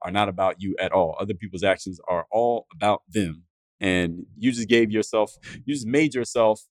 are 0.02 0.12
not 0.12 0.30
about 0.30 0.62
you 0.62 0.78
at 0.80 0.94
all. 0.94 1.18
Other 1.20 1.34
people's 1.34 1.64
actions 1.64 2.00
are 2.08 2.26
all 2.32 2.68
about 2.74 3.02
them. 3.10 3.44
And 3.82 4.26
you 4.38 4.54
just 4.54 4.70
gave 4.70 4.92
yourself, 4.92 5.38
you 5.66 5.74
just 5.74 5.86
made 5.86 6.14
yourself 6.14 6.62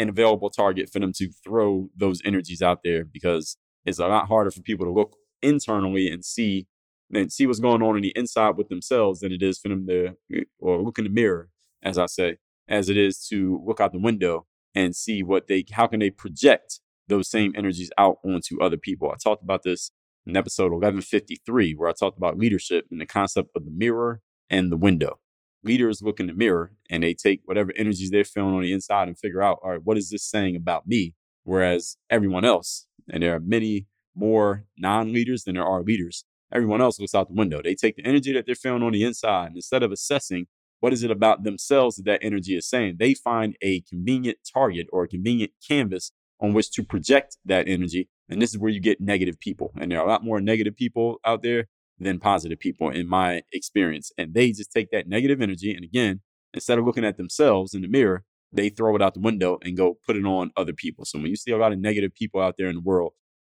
an 0.00 0.08
available 0.08 0.48
target 0.48 0.88
for 0.90 0.98
them 0.98 1.12
to 1.12 1.30
throw 1.44 1.90
those 1.94 2.22
energies 2.24 2.62
out 2.62 2.80
there 2.82 3.04
because 3.04 3.58
it's 3.84 3.98
a 3.98 4.06
lot 4.06 4.28
harder 4.28 4.50
for 4.50 4.62
people 4.62 4.86
to 4.86 4.92
look 4.92 5.16
internally 5.42 6.08
and 6.08 6.24
see 6.24 6.66
and 7.12 7.30
see 7.30 7.46
what's 7.46 7.60
going 7.60 7.82
on 7.82 7.96
in 7.96 8.02
the 8.02 8.12
inside 8.16 8.56
with 8.56 8.68
themselves 8.68 9.20
than 9.20 9.32
it 9.32 9.42
is 9.42 9.58
for 9.58 9.68
them 9.68 9.86
to 9.86 10.14
eh, 10.34 10.44
or 10.58 10.82
look 10.82 10.96
in 10.96 11.04
the 11.04 11.10
mirror, 11.10 11.50
as 11.82 11.98
I 11.98 12.06
say, 12.06 12.38
as 12.68 12.88
it 12.88 12.96
is 12.96 13.26
to 13.28 13.62
look 13.66 13.80
out 13.80 13.92
the 13.92 13.98
window 13.98 14.46
and 14.74 14.96
see 14.96 15.22
what 15.22 15.48
they 15.48 15.64
how 15.72 15.86
can 15.86 16.00
they 16.00 16.10
project 16.10 16.80
those 17.08 17.30
same 17.30 17.52
energies 17.56 17.90
out 17.98 18.18
onto 18.24 18.62
other 18.62 18.76
people. 18.76 19.10
I 19.10 19.16
talked 19.22 19.42
about 19.42 19.62
this 19.62 19.90
in 20.26 20.36
episode 20.36 20.72
1153 20.72 21.74
where 21.74 21.88
I 21.88 21.92
talked 21.92 22.16
about 22.16 22.38
leadership 22.38 22.86
and 22.90 23.00
the 23.00 23.06
concept 23.06 23.50
of 23.54 23.64
the 23.64 23.70
mirror 23.70 24.22
and 24.48 24.70
the 24.70 24.76
window. 24.76 25.18
Leaders 25.64 26.02
look 26.02 26.20
in 26.20 26.26
the 26.26 26.34
mirror 26.34 26.72
and 26.90 27.02
they 27.02 27.14
take 27.14 27.40
whatever 27.44 27.72
energies 27.76 28.10
they're 28.10 28.24
feeling 28.24 28.54
on 28.54 28.62
the 28.62 28.72
inside 28.72 29.08
and 29.08 29.18
figure 29.18 29.42
out, 29.42 29.58
all 29.62 29.70
right, 29.70 29.80
what 29.84 29.98
is 29.98 30.10
this 30.10 30.24
saying 30.24 30.56
about 30.56 30.86
me? 30.86 31.14
Whereas 31.44 31.96
everyone 32.10 32.44
else, 32.44 32.86
and 33.08 33.22
there 33.22 33.34
are 33.34 33.40
many 33.40 33.86
more 34.14 34.64
non-leaders 34.76 35.44
than 35.44 35.54
there 35.54 35.66
are 35.66 35.82
leaders, 35.82 36.24
everyone 36.52 36.80
else 36.80 36.98
looks 36.98 37.14
out 37.14 37.28
the 37.28 37.34
window. 37.34 37.60
They 37.62 37.74
take 37.74 37.96
the 37.96 38.04
energy 38.04 38.32
that 38.32 38.46
they're 38.46 38.54
feeling 38.54 38.82
on 38.82 38.92
the 38.92 39.04
inside 39.04 39.48
and 39.48 39.56
instead 39.56 39.82
of 39.82 39.92
assessing 39.92 40.46
what 40.82 40.92
is 40.92 41.04
it 41.04 41.12
about 41.12 41.44
themselves 41.44 41.94
that 41.94 42.06
that 42.06 42.24
energy 42.24 42.56
is 42.56 42.68
saying? 42.68 42.96
They 42.98 43.14
find 43.14 43.54
a 43.62 43.82
convenient 43.82 44.38
target 44.52 44.88
or 44.92 45.04
a 45.04 45.08
convenient 45.08 45.52
canvas 45.66 46.10
on 46.40 46.54
which 46.54 46.72
to 46.72 46.82
project 46.82 47.36
that 47.44 47.68
energy. 47.68 48.08
And 48.28 48.42
this 48.42 48.50
is 48.50 48.58
where 48.58 48.72
you 48.72 48.80
get 48.80 49.00
negative 49.00 49.38
people. 49.38 49.70
And 49.78 49.92
there 49.92 50.00
are 50.00 50.04
a 50.04 50.08
lot 50.08 50.24
more 50.24 50.40
negative 50.40 50.74
people 50.74 51.20
out 51.24 51.44
there 51.44 51.68
than 52.00 52.18
positive 52.18 52.58
people, 52.58 52.90
in 52.90 53.06
my 53.06 53.42
experience. 53.52 54.10
And 54.18 54.34
they 54.34 54.50
just 54.50 54.72
take 54.72 54.90
that 54.90 55.06
negative 55.06 55.40
energy. 55.40 55.72
And 55.72 55.84
again, 55.84 56.20
instead 56.52 56.78
of 56.78 56.84
looking 56.84 57.04
at 57.04 57.16
themselves 57.16 57.74
in 57.74 57.82
the 57.82 57.88
mirror, 57.88 58.24
they 58.52 58.68
throw 58.68 58.96
it 58.96 59.02
out 59.02 59.14
the 59.14 59.20
window 59.20 59.58
and 59.62 59.76
go 59.76 59.98
put 60.04 60.16
it 60.16 60.24
on 60.24 60.50
other 60.56 60.72
people. 60.72 61.04
So 61.04 61.20
when 61.20 61.28
you 61.28 61.36
see 61.36 61.52
a 61.52 61.58
lot 61.58 61.72
of 61.72 61.78
negative 61.78 62.12
people 62.12 62.40
out 62.40 62.56
there 62.58 62.66
in 62.66 62.74
the 62.74 62.80
world, 62.80 63.12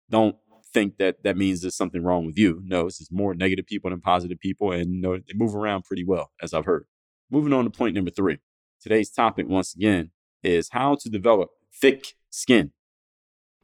don't 0.08 0.36
think 0.72 0.96
that 0.96 1.22
that 1.24 1.36
means 1.36 1.60
there's 1.60 1.76
something 1.76 2.02
wrong 2.02 2.24
with 2.24 2.38
you. 2.38 2.62
No, 2.64 2.86
it's 2.86 2.96
just 2.96 3.12
more 3.12 3.34
negative 3.34 3.66
people 3.66 3.90
than 3.90 4.00
positive 4.00 4.40
people. 4.40 4.72
And 4.72 4.94
you 4.94 5.00
know, 5.02 5.18
they 5.18 5.34
move 5.34 5.54
around 5.54 5.84
pretty 5.84 6.04
well, 6.04 6.30
as 6.42 6.54
I've 6.54 6.64
heard. 6.64 6.86
Moving 7.30 7.52
on 7.52 7.64
to 7.64 7.70
point 7.70 7.94
number 7.94 8.10
three. 8.10 8.38
Today's 8.80 9.10
topic, 9.10 9.46
once 9.48 9.74
again, 9.74 10.12
is 10.42 10.70
how 10.70 10.94
to 10.94 11.10
develop 11.10 11.50
thick 11.74 12.14
skin. 12.30 12.72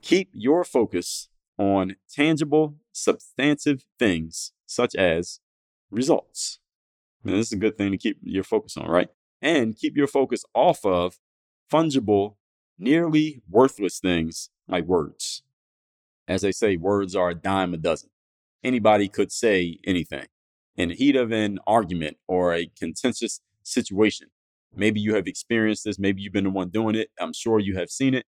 Keep 0.02 0.30
your 0.34 0.64
focus 0.64 1.28
on 1.56 1.96
tangible, 2.12 2.76
substantive 2.92 3.86
things 3.98 4.52
such 4.66 4.94
as 4.94 5.40
results. 5.90 6.58
This 7.22 7.46
is 7.46 7.52
a 7.52 7.56
good 7.56 7.78
thing 7.78 7.90
to 7.92 7.96
keep 7.96 8.18
your 8.22 8.44
focus 8.44 8.76
on, 8.76 8.86
right? 8.86 9.08
And 9.40 9.74
keep 9.74 9.96
your 9.96 10.08
focus 10.08 10.44
off 10.52 10.84
of 10.84 11.18
fungible, 11.72 12.36
nearly 12.78 13.40
worthless 13.48 13.98
things 13.98 14.50
like 14.68 14.84
words. 14.84 15.42
As 16.28 16.42
they 16.42 16.52
say, 16.52 16.76
words 16.76 17.16
are 17.16 17.30
a 17.30 17.34
dime 17.34 17.72
a 17.72 17.78
dozen. 17.78 18.10
Anybody 18.62 19.08
could 19.08 19.32
say 19.32 19.78
anything. 19.86 20.26
In 20.76 20.90
the 20.90 20.94
heat 20.94 21.16
of 21.16 21.32
an 21.32 21.60
argument 21.66 22.18
or 22.26 22.52
a 22.52 22.70
contentious 22.78 23.40
situation. 23.64 24.28
Maybe 24.74 25.00
you 25.00 25.14
have 25.14 25.26
experienced 25.26 25.84
this. 25.84 25.98
Maybe 25.98 26.22
you've 26.22 26.32
been 26.32 26.44
the 26.44 26.50
one 26.50 26.68
doing 26.68 26.94
it. 26.94 27.10
I'm 27.20 27.32
sure 27.32 27.58
you 27.58 27.76
have 27.76 27.90
seen 27.90 28.14
it. 28.14 28.26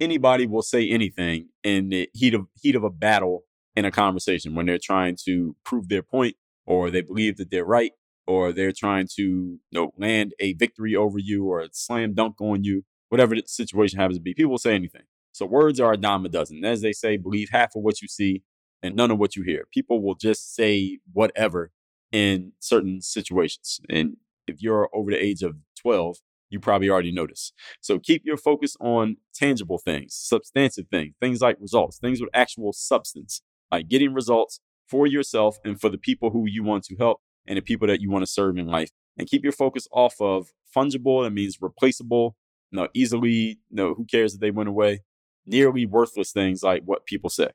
Anybody 0.00 0.46
will 0.46 0.62
say 0.62 0.88
anything 0.88 1.48
in 1.64 1.88
the 1.88 2.08
heat 2.14 2.34
of 2.34 2.46
heat 2.60 2.76
of 2.76 2.84
a 2.84 2.90
battle 2.90 3.44
in 3.74 3.84
a 3.84 3.90
conversation 3.90 4.54
when 4.54 4.66
they're 4.66 4.78
trying 4.82 5.16
to 5.24 5.56
prove 5.64 5.88
their 5.88 6.02
point 6.02 6.36
or 6.66 6.90
they 6.90 7.00
believe 7.00 7.36
that 7.36 7.50
they're 7.50 7.64
right 7.64 7.92
or 8.26 8.52
they're 8.52 8.72
trying 8.72 9.08
to 9.16 9.22
you 9.22 9.58
know, 9.72 9.92
land 9.96 10.34
a 10.38 10.52
victory 10.54 10.94
over 10.94 11.18
you 11.18 11.46
or 11.46 11.60
a 11.60 11.68
slam 11.72 12.14
dunk 12.14 12.40
on 12.40 12.62
you, 12.62 12.84
whatever 13.08 13.34
the 13.34 13.42
situation 13.46 13.98
happens 13.98 14.18
to 14.18 14.22
be. 14.22 14.34
People 14.34 14.50
will 14.50 14.58
say 14.58 14.74
anything. 14.74 15.02
So 15.32 15.46
words 15.46 15.80
are 15.80 15.92
a 15.92 15.96
dime 15.96 16.26
a 16.26 16.28
dozen. 16.28 16.64
As 16.64 16.82
they 16.82 16.92
say, 16.92 17.16
believe 17.16 17.48
half 17.50 17.74
of 17.74 17.82
what 17.82 18.02
you 18.02 18.08
see 18.08 18.42
and 18.82 18.94
none 18.94 19.10
of 19.10 19.18
what 19.18 19.34
you 19.34 19.42
hear. 19.42 19.64
People 19.72 20.02
will 20.02 20.14
just 20.14 20.54
say 20.54 20.98
whatever 21.12 21.70
in 22.12 22.52
certain 22.60 23.00
situations. 23.00 23.80
And 23.88 24.16
if 24.48 24.60
you're 24.60 24.88
over 24.94 25.10
the 25.10 25.22
age 25.22 25.42
of 25.42 25.56
12, 25.80 26.16
you 26.50 26.60
probably 26.60 26.88
already 26.88 27.12
noticed. 27.12 27.52
So 27.80 27.98
keep 27.98 28.22
your 28.24 28.36
focus 28.36 28.76
on 28.80 29.16
tangible 29.34 29.78
things, 29.78 30.14
substantive 30.14 30.86
things, 30.90 31.14
things 31.20 31.40
like 31.40 31.56
results, 31.60 31.98
things 31.98 32.20
with 32.20 32.30
actual 32.32 32.72
substance, 32.72 33.42
like 33.70 33.88
getting 33.88 34.14
results 34.14 34.60
for 34.88 35.06
yourself 35.06 35.58
and 35.64 35.80
for 35.80 35.90
the 35.90 35.98
people 35.98 36.30
who 36.30 36.46
you 36.48 36.62
want 36.62 36.84
to 36.84 36.96
help 36.96 37.20
and 37.46 37.56
the 37.56 37.62
people 37.62 37.86
that 37.86 38.00
you 38.00 38.10
want 38.10 38.22
to 38.22 38.30
serve 38.30 38.56
in 38.56 38.66
life. 38.66 38.90
And 39.18 39.28
keep 39.28 39.42
your 39.42 39.52
focus 39.52 39.88
off 39.92 40.14
of 40.20 40.48
fungible, 40.74 41.24
that 41.24 41.30
means 41.30 41.58
replaceable, 41.60 42.36
you 42.70 42.78
know, 42.78 42.88
easily, 42.94 43.30
you 43.68 43.76
know, 43.76 43.94
who 43.94 44.04
cares 44.04 44.34
if 44.34 44.40
they 44.40 44.50
went 44.50 44.68
away, 44.68 45.00
nearly 45.44 45.86
worthless 45.86 46.32
things 46.32 46.62
like 46.62 46.82
what 46.84 47.04
people 47.04 47.30
say. 47.30 47.50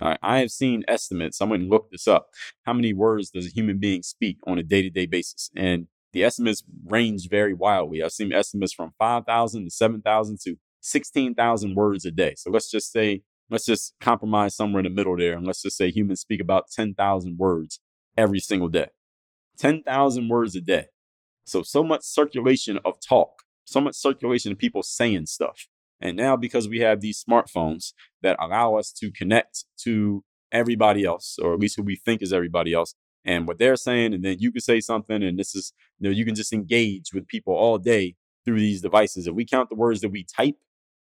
All 0.00 0.08
right, 0.08 0.18
I 0.22 0.38
have 0.38 0.50
seen 0.50 0.84
estimates. 0.88 1.40
I'm 1.40 1.48
going 1.48 1.62
to 1.62 1.66
look 1.66 1.90
this 1.90 2.06
up. 2.06 2.28
How 2.64 2.72
many 2.72 2.92
words 2.92 3.30
does 3.30 3.46
a 3.46 3.50
human 3.50 3.78
being 3.78 4.02
speak 4.02 4.38
on 4.46 4.58
a 4.58 4.62
day 4.62 4.82
to 4.82 4.90
day 4.90 5.06
basis? 5.06 5.50
And 5.56 5.88
the 6.12 6.24
estimates 6.24 6.62
range 6.86 7.28
very 7.28 7.54
wildly. 7.54 8.02
I've 8.02 8.12
seen 8.12 8.32
estimates 8.32 8.72
from 8.72 8.92
5,000 8.98 9.64
to 9.64 9.70
7,000 9.70 10.38
to 10.44 10.56
16,000 10.80 11.74
words 11.74 12.04
a 12.04 12.10
day. 12.10 12.34
So 12.36 12.50
let's 12.50 12.70
just 12.70 12.90
say, 12.92 13.22
let's 13.48 13.66
just 13.66 13.94
compromise 14.00 14.56
somewhere 14.56 14.80
in 14.80 14.84
the 14.84 14.90
middle 14.90 15.16
there. 15.16 15.34
And 15.36 15.46
let's 15.46 15.62
just 15.62 15.76
say 15.76 15.90
humans 15.90 16.20
speak 16.20 16.40
about 16.40 16.70
10,000 16.70 17.38
words 17.38 17.80
every 18.16 18.40
single 18.40 18.68
day. 18.68 18.88
10,000 19.58 20.28
words 20.28 20.56
a 20.56 20.60
day. 20.60 20.86
So, 21.44 21.62
so 21.62 21.82
much 21.82 22.02
circulation 22.02 22.78
of 22.84 22.94
talk, 23.00 23.42
so 23.64 23.80
much 23.80 23.94
circulation 23.94 24.52
of 24.52 24.58
people 24.58 24.82
saying 24.82 25.26
stuff. 25.26 25.66
And 26.00 26.16
now, 26.16 26.36
because 26.36 26.68
we 26.68 26.80
have 26.80 27.00
these 27.00 27.22
smartphones 27.22 27.92
that 28.22 28.36
allow 28.40 28.76
us 28.76 28.90
to 28.92 29.10
connect 29.10 29.64
to 29.82 30.24
everybody 30.50 31.04
else, 31.04 31.38
or 31.40 31.52
at 31.52 31.60
least 31.60 31.76
who 31.76 31.82
we 31.82 31.96
think 31.96 32.22
is 32.22 32.32
everybody 32.32 32.72
else, 32.72 32.94
and 33.24 33.46
what 33.46 33.58
they're 33.58 33.76
saying, 33.76 34.14
and 34.14 34.24
then 34.24 34.38
you 34.38 34.52
can 34.52 34.60
say 34.60 34.80
something, 34.80 35.22
and 35.22 35.38
this 35.38 35.54
is, 35.54 35.72
you 35.98 36.08
know, 36.08 36.14
you 36.14 36.24
can 36.24 36.34
just 36.34 36.52
engage 36.52 37.12
with 37.12 37.28
people 37.28 37.54
all 37.54 37.78
day 37.78 38.16
through 38.44 38.58
these 38.58 38.80
devices. 38.80 39.26
If 39.26 39.34
we 39.34 39.44
count 39.44 39.68
the 39.68 39.76
words 39.76 40.00
that 40.00 40.10
we 40.10 40.24
type 40.24 40.56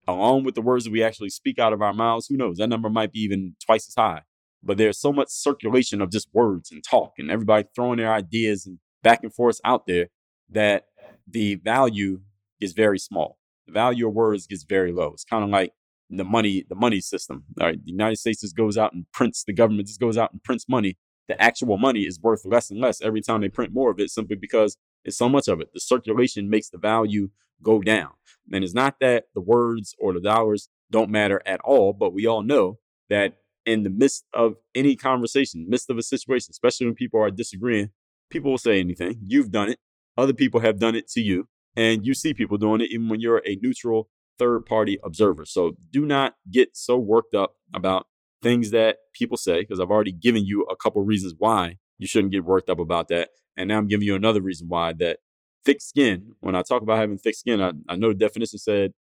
along 0.07 0.43
with 0.43 0.55
the 0.55 0.61
words 0.61 0.83
that 0.83 0.91
we 0.91 1.01
actually 1.01 1.29
speak 1.29 1.57
out 1.57 1.73
of 1.73 1.81
our 1.81 1.93
mouths, 1.93 2.27
who 2.27 2.37
knows? 2.37 2.57
That 2.57 2.67
number 2.67 2.89
might 2.89 3.11
be 3.11 3.19
even 3.21 3.55
twice 3.65 3.87
as 3.87 3.95
high 3.95 4.21
but 4.63 4.77
there's 4.77 4.97
so 4.97 5.11
much 5.11 5.27
circulation 5.29 6.01
of 6.01 6.09
just 6.09 6.29
words 6.33 6.71
and 6.71 6.83
talk 6.83 7.13
and 7.17 7.29
everybody 7.29 7.67
throwing 7.75 7.97
their 7.97 8.13
ideas 8.13 8.65
and 8.65 8.79
back 9.03 9.19
and 9.23 9.33
forth 9.33 9.59
out 9.65 9.85
there 9.85 10.07
that 10.49 10.85
the 11.27 11.55
value 11.55 12.21
is 12.61 12.73
very 12.73 12.97
small. 12.97 13.37
The 13.67 13.73
value 13.73 14.07
of 14.07 14.13
words 14.13 14.47
gets 14.47 14.63
very 14.63 14.91
low. 14.91 15.11
It's 15.13 15.25
kind 15.25 15.43
of 15.43 15.49
like 15.49 15.73
the 16.09 16.23
money, 16.23 16.65
the 16.67 16.75
money 16.75 17.01
system. 17.01 17.43
All 17.59 17.67
right. 17.67 17.83
The 17.83 17.91
United 17.91 18.17
States 18.17 18.41
just 18.41 18.55
goes 18.55 18.77
out 18.77 18.93
and 18.93 19.05
prints, 19.11 19.43
the 19.43 19.53
government 19.53 19.87
just 19.87 19.99
goes 19.99 20.17
out 20.17 20.31
and 20.31 20.41
prints 20.43 20.65
money. 20.69 20.97
The 21.27 21.41
actual 21.41 21.77
money 21.77 22.01
is 22.01 22.19
worth 22.19 22.45
less 22.45 22.69
and 22.69 22.79
less 22.79 23.01
every 23.01 23.21
time 23.21 23.41
they 23.41 23.49
print 23.49 23.73
more 23.73 23.91
of 23.91 23.99
it 23.99 24.09
simply 24.09 24.35
because 24.35 24.77
it's 25.05 25.17
so 25.17 25.29
much 25.29 25.47
of 25.47 25.61
it. 25.61 25.69
The 25.73 25.79
circulation 25.79 26.49
makes 26.49 26.69
the 26.69 26.77
value 26.77 27.29
go 27.61 27.81
down. 27.81 28.11
And 28.51 28.63
it's 28.63 28.73
not 28.73 28.95
that 28.99 29.25
the 29.33 29.41
words 29.41 29.95
or 29.99 30.13
the 30.13 30.19
dollars 30.19 30.69
don't 30.91 31.09
matter 31.09 31.41
at 31.45 31.61
all, 31.61 31.93
but 31.93 32.13
we 32.13 32.27
all 32.27 32.43
know 32.43 32.79
that 33.09 33.37
in 33.65 33.83
the 33.83 33.89
midst 33.89 34.25
of 34.33 34.55
any 34.75 34.95
conversation, 34.95 35.69
midst 35.69 35.89
of 35.89 35.97
a 35.97 36.03
situation, 36.03 36.49
especially 36.51 36.87
when 36.87 36.95
people 36.95 37.21
are 37.21 37.31
disagreeing, 37.31 37.89
people 38.29 38.51
will 38.51 38.57
say 38.57 38.79
anything. 38.79 39.17
You've 39.25 39.51
done 39.51 39.69
it. 39.69 39.79
Other 40.17 40.33
people 40.33 40.59
have 40.59 40.79
done 40.79 40.95
it 40.95 41.07
to 41.11 41.21
you. 41.21 41.47
And 41.75 42.05
you 42.05 42.13
see 42.13 42.33
people 42.33 42.57
doing 42.57 42.81
it 42.81 42.91
even 42.91 43.09
when 43.09 43.19
you're 43.19 43.41
a 43.45 43.57
neutral 43.61 44.09
third 44.37 44.65
party 44.65 44.99
observer. 45.03 45.45
So 45.45 45.77
do 45.91 46.05
not 46.05 46.35
get 46.51 46.75
so 46.75 46.97
worked 46.97 47.33
up 47.33 47.55
about 47.73 48.07
things 48.43 48.71
that 48.71 48.97
people 49.13 49.37
say, 49.37 49.61
because 49.61 49.79
I've 49.79 49.89
already 49.89 50.11
given 50.11 50.45
you 50.45 50.63
a 50.63 50.75
couple 50.75 51.01
reasons 51.03 51.33
why 51.37 51.77
you 51.97 52.07
shouldn't 52.07 52.33
get 52.33 52.45
worked 52.45 52.69
up 52.69 52.79
about 52.79 53.07
that. 53.07 53.29
And 53.57 53.69
now 53.69 53.77
I'm 53.77 53.87
giving 53.87 54.05
you 54.05 54.15
another 54.15 54.41
reason 54.41 54.67
why 54.67 54.93
that 54.93 55.19
thick 55.65 55.81
skin, 55.81 56.33
when 56.41 56.55
I 56.55 56.61
talk 56.61 56.81
about 56.81 56.97
having 56.97 57.17
thick 57.17 57.35
skin, 57.35 57.61
I, 57.61 57.71
I 57.87 57.95
know 57.95 58.09
the 58.09 58.15
definition 58.15 58.59
said 58.59 58.93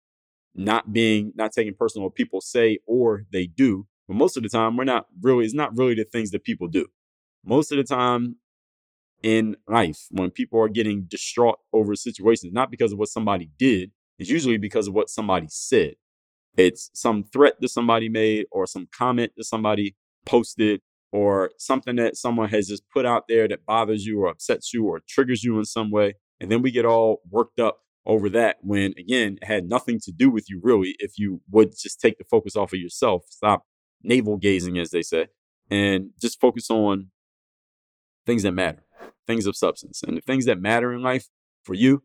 not 0.54 0.92
being, 0.92 1.32
not 1.34 1.52
taking 1.52 1.74
personal 1.74 2.04
what 2.04 2.14
people 2.14 2.40
say 2.40 2.78
or 2.86 3.24
they 3.32 3.46
do. 3.46 3.86
But 4.08 4.16
most 4.16 4.36
of 4.36 4.42
the 4.42 4.48
time, 4.48 4.76
we're 4.76 4.84
not 4.84 5.06
really, 5.20 5.44
it's 5.44 5.54
not 5.54 5.76
really 5.76 5.94
the 5.94 6.04
things 6.04 6.30
that 6.32 6.44
people 6.44 6.68
do. 6.68 6.86
Most 7.44 7.72
of 7.72 7.78
the 7.78 7.84
time 7.84 8.36
in 9.22 9.56
life, 9.68 10.06
when 10.10 10.30
people 10.30 10.60
are 10.60 10.68
getting 10.68 11.04
distraught 11.04 11.58
over 11.72 11.94
situations, 11.94 12.52
not 12.52 12.70
because 12.70 12.92
of 12.92 12.98
what 12.98 13.08
somebody 13.08 13.50
did, 13.58 13.90
it's 14.18 14.30
usually 14.30 14.58
because 14.58 14.88
of 14.88 14.94
what 14.94 15.08
somebody 15.08 15.46
said. 15.48 15.94
It's 16.56 16.90
some 16.92 17.24
threat 17.24 17.54
that 17.60 17.68
somebody 17.68 18.08
made 18.08 18.46
or 18.50 18.66
some 18.66 18.88
comment 18.96 19.32
that 19.36 19.44
somebody 19.44 19.96
posted 20.26 20.80
or 21.10 21.50
something 21.58 21.96
that 21.96 22.16
someone 22.16 22.48
has 22.48 22.68
just 22.68 22.88
put 22.90 23.04
out 23.04 23.24
there 23.28 23.46
that 23.48 23.66
bothers 23.66 24.06
you 24.06 24.20
or 24.20 24.28
upsets 24.28 24.72
you 24.72 24.84
or 24.86 25.00
triggers 25.08 25.44
you 25.44 25.58
in 25.58 25.64
some 25.64 25.90
way. 25.90 26.14
And 26.40 26.50
then 26.50 26.62
we 26.62 26.70
get 26.70 26.84
all 26.84 27.20
worked 27.30 27.60
up 27.60 27.80
over 28.04 28.28
that 28.30 28.56
when, 28.62 28.94
again, 28.98 29.38
it 29.40 29.46
had 29.46 29.68
nothing 29.68 30.00
to 30.00 30.12
do 30.12 30.30
with 30.30 30.50
you, 30.50 30.60
really, 30.62 30.96
if 30.98 31.12
you 31.18 31.40
would 31.50 31.72
just 31.78 32.00
take 32.00 32.18
the 32.18 32.24
focus 32.24 32.56
off 32.56 32.72
of 32.72 32.80
yourself, 32.80 33.24
stop 33.28 33.64
navel 34.02 34.36
gazing, 34.36 34.78
as 34.78 34.90
they 34.90 35.02
say, 35.02 35.28
and 35.70 36.10
just 36.20 36.40
focus 36.40 36.68
on 36.70 37.10
things 38.26 38.42
that 38.42 38.52
matter, 38.52 38.84
things 39.26 39.46
of 39.46 39.56
substance. 39.56 40.02
And 40.02 40.16
the 40.16 40.20
things 40.20 40.46
that 40.46 40.60
matter 40.60 40.92
in 40.92 41.02
life 41.02 41.28
for 41.64 41.74
you 41.74 42.02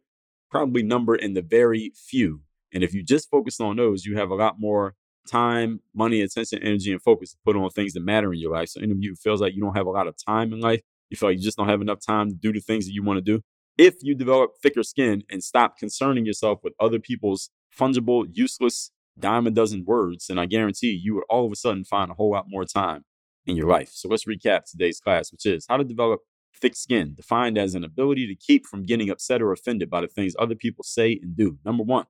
probably 0.52 0.84
number 0.84 1.16
in 1.16 1.34
the 1.34 1.42
very 1.42 1.92
few. 1.96 2.42
And 2.74 2.84
if 2.84 2.94
you 2.94 3.04
just 3.04 3.30
focus 3.30 3.60
on 3.60 3.78
those, 3.78 4.06
you 4.06 4.18
have 4.18 4.30
a 4.30 4.36
lot 4.36 4.56
more 4.60 4.96
time, 5.28 5.82
money, 5.94 6.22
attention, 6.22 6.64
energy, 6.64 6.92
and 6.92 7.02
focus 7.02 7.32
to 7.32 7.38
put 7.46 7.56
on 7.56 7.70
things 7.70 7.94
that 7.94 8.02
matter 8.02 8.34
in 8.34 8.40
your 8.40 8.52
life. 8.52 8.70
So 8.70 8.82
any 8.82 8.92
of 8.92 8.98
you 9.00 9.16
feels 9.16 9.42
like 9.42 9.54
you 9.54 9.62
don't 9.62 9.76
have 9.76 9.86
a 9.86 9.92
lot 9.92 10.08
of 10.08 10.16
time 10.18 10.54
in 10.54 10.60
life, 10.60 10.82
you 11.10 11.18
feel 11.18 11.30
like 11.30 11.38
you 11.38 11.44
just 11.44 11.58
don't 11.58 11.70
have 11.70 11.82
enough 11.82 12.00
time 12.06 12.30
to 12.30 12.36
do 12.36 12.52
the 12.52 12.60
things 12.60 12.86
that 12.86 12.94
you 12.94 13.04
want 13.04 13.18
to 13.18 13.22
do. 13.22 13.42
If 13.78 13.96
you 14.02 14.16
develop 14.16 14.52
thicker 14.62 14.84
skin 14.84 15.24
and 15.30 15.44
stop 15.44 15.78
concerning 15.78 16.26
yourself 16.26 16.60
with 16.64 16.74
other 16.80 17.00
people's 17.00 17.52
fungible, 17.78 18.26
useless, 18.32 18.92
dime 19.20 19.48
a 19.48 19.52
dozen 19.52 19.86
words, 19.86 20.28
then 20.28 20.40
I 20.40 20.46
guarantee 20.46 20.92
you 20.92 21.16
would 21.16 21.24
all 21.30 21.46
of 21.46 21.52
a 21.52 21.56
sudden 21.56 21.84
find 21.84 22.10
a 22.10 22.16
whole 22.16 22.32
lot 22.32 22.46
more 22.48 22.66
time 22.66 23.04
in 23.46 23.56
your 23.56 23.68
life. 23.68 23.90
So 23.94 24.10
let's 24.10 24.26
recap 24.26 24.66
today's 24.66 25.00
class, 25.00 25.32
which 25.32 25.46
is 25.46 25.66
how 25.70 25.78
to 25.78 25.84
develop 25.84 26.22
thick 26.60 26.76
skin, 26.76 27.14
defined 27.14 27.58
as 27.58 27.76
an 27.76 27.84
ability 27.84 28.28
to 28.28 28.36
keep 28.36 28.66
from 28.66 28.84
getting 28.84 29.10
upset 29.10 29.42
or 29.42 29.52
offended 29.52 29.90
by 29.90 30.02
the 30.02 30.08
things 30.08 30.36
other 30.40 30.56
people 30.56 30.84
say 30.84 31.20
and 31.22 31.36
do. 31.36 31.58
Number 31.64 31.84
one, 31.84 32.06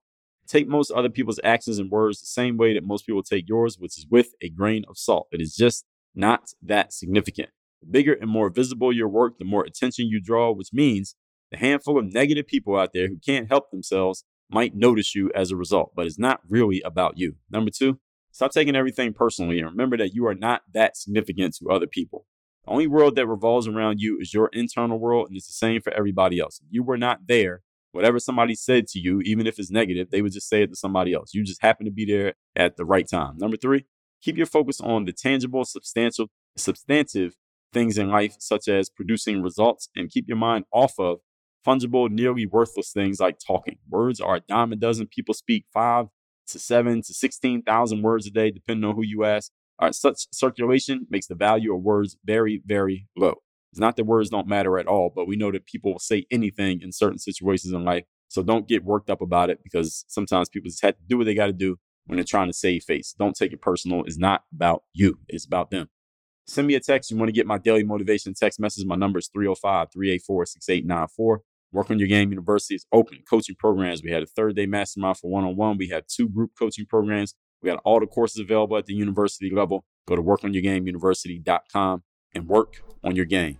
take 0.47 0.67
most 0.67 0.91
other 0.91 1.09
people's 1.09 1.39
actions 1.43 1.79
and 1.79 1.91
words 1.91 2.19
the 2.19 2.27
same 2.27 2.57
way 2.57 2.73
that 2.73 2.83
most 2.83 3.05
people 3.05 3.23
take 3.23 3.47
yours, 3.47 3.77
which 3.79 3.97
is 3.97 4.07
with 4.09 4.33
a 4.41 4.49
grain 4.49 4.83
of 4.89 4.97
salt. 4.97 5.27
It 5.31 5.41
is 5.41 5.55
just 5.55 5.85
not 6.15 6.53
that 6.61 6.93
significant. 6.93 7.49
The 7.81 7.87
bigger 7.87 8.13
and 8.13 8.29
more 8.29 8.49
visible 8.49 8.91
your 8.91 9.07
work, 9.07 9.37
the 9.37 9.45
more 9.45 9.63
attention 9.63 10.07
you 10.07 10.19
draw, 10.19 10.51
which 10.51 10.73
means 10.73 11.15
the 11.51 11.57
handful 11.57 11.97
of 11.97 12.11
negative 12.13 12.47
people 12.47 12.77
out 12.77 12.93
there 12.93 13.07
who 13.07 13.17
can't 13.17 13.49
help 13.49 13.71
themselves 13.71 14.23
might 14.49 14.75
notice 14.75 15.13
you 15.13 15.31
as 15.35 15.51
a 15.51 15.55
result, 15.55 15.91
but 15.95 16.05
it's 16.05 16.19
not 16.19 16.41
really 16.47 16.81
about 16.81 17.17
you. 17.17 17.35
Number 17.49 17.69
two, 17.69 17.99
stop 18.31 18.51
taking 18.51 18.75
everything 18.75 19.13
personally 19.13 19.59
and 19.59 19.69
remember 19.69 19.97
that 19.97 20.13
you 20.13 20.25
are 20.25 20.35
not 20.35 20.61
that 20.73 20.97
significant 20.97 21.55
to 21.55 21.69
other 21.69 21.87
people. 21.87 22.25
The 22.65 22.71
only 22.71 22.87
world 22.87 23.15
that 23.15 23.27
revolves 23.27 23.67
around 23.67 23.99
you 23.99 24.17
is 24.19 24.33
your 24.33 24.49
internal 24.53 24.99
world, 24.99 25.27
and 25.27 25.37
it's 25.37 25.47
the 25.47 25.53
same 25.53 25.81
for 25.81 25.93
everybody 25.93 26.39
else. 26.39 26.59
If 26.59 26.67
you 26.71 26.83
were 26.83 26.97
not 26.97 27.27
there, 27.27 27.61
whatever 27.97 28.19
somebody 28.19 28.55
said 28.55 28.87
to 28.87 28.99
you, 28.99 29.19
even 29.21 29.47
if 29.47 29.57
it's 29.57 29.71
negative, 29.71 30.11
they 30.11 30.21
would 30.21 30.31
just 30.31 30.47
say 30.47 30.61
it 30.61 30.67
to 30.67 30.75
somebody 30.75 31.13
else. 31.13 31.33
You 31.33 31.43
just 31.43 31.61
happen 31.61 31.85
to 31.85 31.91
be 31.91 32.05
there 32.05 32.35
at 32.55 32.77
the 32.77 32.85
right 32.85 33.09
time. 33.09 33.37
Number 33.37 33.57
three, 33.57 33.85
keep 34.21 34.37
your 34.37 34.45
focus 34.45 34.79
on 34.79 35.05
the 35.05 35.11
tangible, 35.11 35.65
substantial, 35.65 36.27
substantive 36.55 37.35
things 37.73 37.97
in 37.97 38.09
life, 38.09 38.35
such 38.39 38.67
as 38.67 38.89
producing 38.89 39.41
results, 39.41 39.89
and 39.95 40.11
keep 40.11 40.27
your 40.27 40.37
mind 40.37 40.65
off 40.71 40.93
of 40.99 41.17
fungible, 41.65 42.09
nearly 42.09 42.45
worthless 42.45 42.91
things 42.91 43.19
like 43.19 43.39
talking. 43.39 43.79
Words 43.89 44.21
are 44.21 44.35
a 44.35 44.39
dime 44.41 44.71
a 44.71 44.75
dozen. 44.75 45.07
People 45.07 45.33
speak 45.33 45.65
five 45.73 46.05
to 46.49 46.59
seven 46.59 47.01
to 47.01 47.13
16,000 47.13 48.01
words 48.03 48.27
a 48.27 48.31
day, 48.31 48.51
depending 48.51 48.87
on 48.87 48.95
who 48.95 49.03
you 49.03 49.25
ask. 49.25 49.51
All 49.79 49.87
right, 49.87 49.95
such 49.95 50.27
circulation 50.31 51.07
makes 51.09 51.27
the 51.27 51.35
value 51.35 51.75
of 51.75 51.81
words 51.81 52.15
very, 52.23 52.61
very 52.65 53.07
low. 53.17 53.41
It's 53.77 53.81
not 53.81 53.95
that 53.97 54.05
words 54.05 54.31
don't 54.31 54.47
matter 54.47 54.79
at 54.79 54.87
all, 54.87 55.11
but 55.15 55.27
we 55.27 55.35
know 55.35 55.51
that 55.51 55.67
people 55.67 55.91
will 55.91 55.99
say 55.99 56.25
anything 56.31 56.81
in 56.81 56.91
certain 56.91 57.19
situations 57.19 57.73
in 57.73 57.85
life. 57.85 58.05
So 58.27 58.41
don't 58.41 58.67
get 58.67 58.83
worked 58.83 59.11
up 59.11 59.21
about 59.21 59.51
it 59.51 59.59
because 59.63 60.03
sometimes 60.07 60.49
people 60.49 60.71
just 60.71 60.81
have 60.81 60.95
to 60.95 61.03
do 61.07 61.15
what 61.19 61.25
they 61.25 61.35
got 61.35 61.45
to 61.45 61.53
do 61.53 61.77
when 62.07 62.17
they're 62.17 62.23
trying 62.23 62.47
to 62.47 62.53
save 62.53 62.85
face. 62.85 63.13
Don't 63.19 63.35
take 63.35 63.53
it 63.53 63.61
personal. 63.61 64.03
It's 64.05 64.17
not 64.17 64.45
about 64.51 64.81
you, 64.93 65.19
it's 65.27 65.45
about 65.45 65.69
them. 65.69 65.89
Send 66.47 66.65
me 66.65 66.73
a 66.73 66.79
text. 66.79 67.11
You 67.11 67.17
want 67.17 67.29
to 67.29 67.33
get 67.33 67.45
my 67.45 67.59
daily 67.59 67.83
motivation 67.83 68.33
text 68.33 68.59
message. 68.59 68.83
My 68.83 68.95
number 68.95 69.19
is 69.19 69.29
305 69.31 69.89
384 69.93 70.45
6894. 70.47 71.41
Work 71.71 71.91
on 71.91 71.99
Your 71.99 72.07
Game 72.07 72.31
University 72.31 72.73
is 72.73 72.87
open. 72.91 73.19
Coaching 73.29 73.57
programs. 73.59 74.01
We 74.01 74.09
had 74.09 74.23
a 74.23 74.25
third 74.25 74.55
day 74.55 74.65
mastermind 74.65 75.17
for 75.17 75.29
one 75.29 75.43
on 75.43 75.55
one. 75.55 75.77
We 75.77 75.89
had 75.89 76.05
two 76.11 76.27
group 76.27 76.53
coaching 76.57 76.87
programs. 76.87 77.35
We 77.61 77.69
got 77.69 77.79
all 77.85 77.99
the 77.99 78.07
courses 78.07 78.39
available 78.39 78.75
at 78.75 78.87
the 78.87 78.95
university 78.95 79.51
level. 79.51 79.85
Go 80.07 80.15
to 80.15 80.23
workonyourgameuniversity.com 80.23 82.03
and 82.33 82.47
work 82.47 82.81
on 83.03 83.15
your 83.15 83.25
game. 83.25 83.59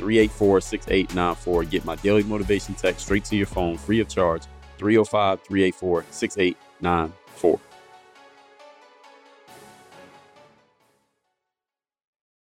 384 0.00 0.60
6894. 0.62 1.64
Get 1.64 1.84
my 1.84 1.94
daily 1.96 2.22
motivation 2.24 2.74
text 2.74 3.04
straight 3.04 3.24
to 3.26 3.36
your 3.36 3.46
phone 3.46 3.76
free 3.76 4.00
of 4.00 4.08
charge 4.08 4.42
305 4.78 5.42
384 5.42 6.06
6894. 6.10 7.69